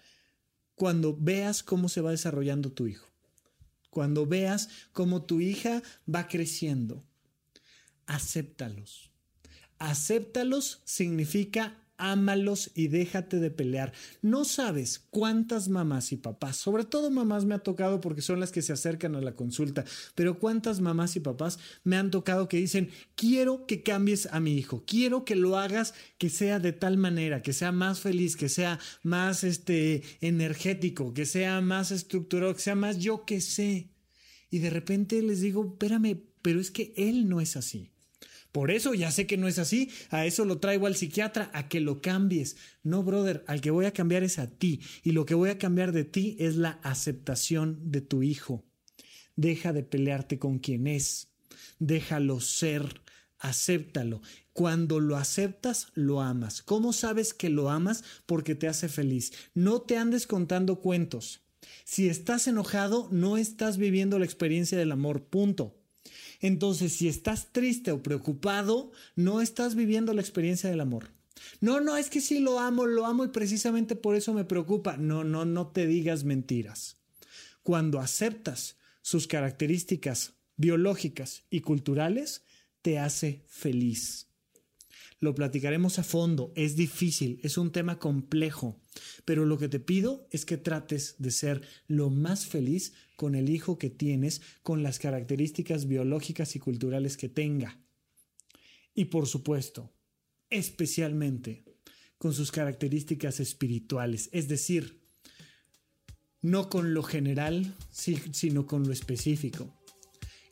[0.75, 3.09] cuando veas cómo se va desarrollando tu hijo.
[3.89, 7.03] Cuando veas cómo tu hija va creciendo.
[8.05, 9.09] Acéptalos.
[9.79, 13.93] Acéptalos significa ámalos y déjate de pelear.
[14.21, 18.51] No sabes cuántas mamás y papás, sobre todo mamás me ha tocado porque son las
[18.51, 19.85] que se acercan a la consulta,
[20.15, 24.57] pero cuántas mamás y papás me han tocado que dicen, quiero que cambies a mi
[24.57, 28.49] hijo, quiero que lo hagas que sea de tal manera, que sea más feliz, que
[28.49, 33.91] sea más este, energético, que sea más estructurado, que sea más yo que sé.
[34.49, 37.91] Y de repente les digo, espérame, pero es que él no es así.
[38.51, 41.69] Por eso ya sé que no es así, a eso lo traigo al psiquiatra, a
[41.69, 42.57] que lo cambies.
[42.81, 44.81] No, brother, al que voy a cambiar es a ti.
[45.03, 48.65] Y lo que voy a cambiar de ti es la aceptación de tu hijo.
[49.35, 51.29] Deja de pelearte con quien es.
[51.77, 53.01] Déjalo ser.
[53.37, 54.21] Acéptalo.
[54.51, 56.61] Cuando lo aceptas, lo amas.
[56.61, 58.03] ¿Cómo sabes que lo amas?
[58.25, 59.31] Porque te hace feliz.
[59.53, 61.41] No te andes contando cuentos.
[61.85, 65.23] Si estás enojado, no estás viviendo la experiencia del amor.
[65.23, 65.78] Punto.
[66.39, 71.11] Entonces, si estás triste o preocupado, no estás viviendo la experiencia del amor.
[71.61, 74.97] No, no, es que sí lo amo, lo amo y precisamente por eso me preocupa.
[74.97, 76.97] No, no, no te digas mentiras.
[77.63, 82.43] Cuando aceptas sus características biológicas y culturales,
[82.81, 84.27] te hace feliz.
[85.19, 88.79] Lo platicaremos a fondo, es difícil, es un tema complejo,
[89.25, 93.49] pero lo que te pido es que trates de ser lo más feliz con el
[93.49, 97.79] hijo que tienes, con las características biológicas y culturales que tenga.
[98.93, 99.93] Y por supuesto,
[100.49, 101.63] especialmente
[102.17, 104.99] con sus características espirituales, es decir,
[106.41, 109.75] no con lo general, sino con lo específico.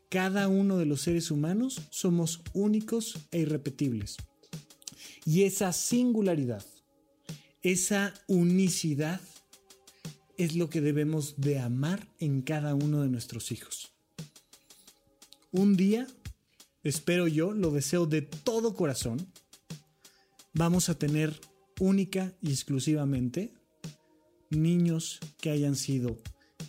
[0.10, 4.18] Cada uno de los seres humanos somos únicos e irrepetibles.
[5.26, 6.66] Y esa singularidad,
[7.62, 9.22] esa unicidad,
[10.38, 13.92] es lo que debemos de amar en cada uno de nuestros hijos.
[15.52, 16.08] Un día,
[16.84, 19.32] espero yo, lo deseo de todo corazón,
[20.54, 21.40] vamos a tener
[21.80, 23.54] única y exclusivamente
[24.50, 26.18] niños que hayan sido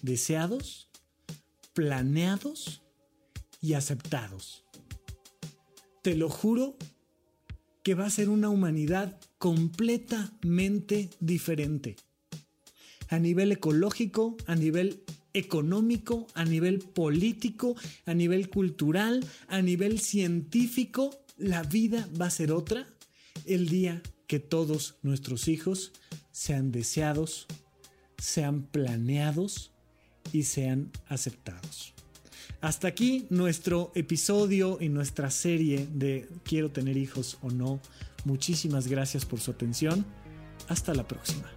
[0.02, 0.88] deseados,
[1.74, 2.82] planeados
[3.60, 4.64] y aceptados.
[6.02, 6.76] Te lo juro
[7.82, 11.96] que va a ser una humanidad completamente diferente.
[13.08, 15.02] A nivel ecológico, a nivel
[15.32, 22.52] económico, a nivel político, a nivel cultural, a nivel científico, la vida va a ser
[22.52, 22.86] otra
[23.46, 25.92] el día que todos nuestros hijos
[26.32, 27.46] sean deseados,
[28.18, 29.72] sean planeados
[30.32, 31.94] y sean aceptados.
[32.60, 37.80] Hasta aquí nuestro episodio y nuestra serie de Quiero tener hijos o no.
[38.28, 40.04] Muchísimas gracias por su atención.
[40.68, 41.50] Hasta la próxima.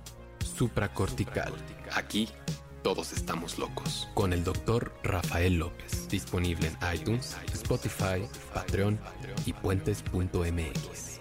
[0.58, 1.52] Supracortical.
[1.94, 2.30] Aquí
[2.82, 4.08] todos estamos locos.
[4.14, 6.08] Con el doctor Rafael López.
[6.08, 8.24] Disponible en iTunes, Spotify,
[8.54, 8.98] Patreon
[9.46, 11.21] y puentes.mx.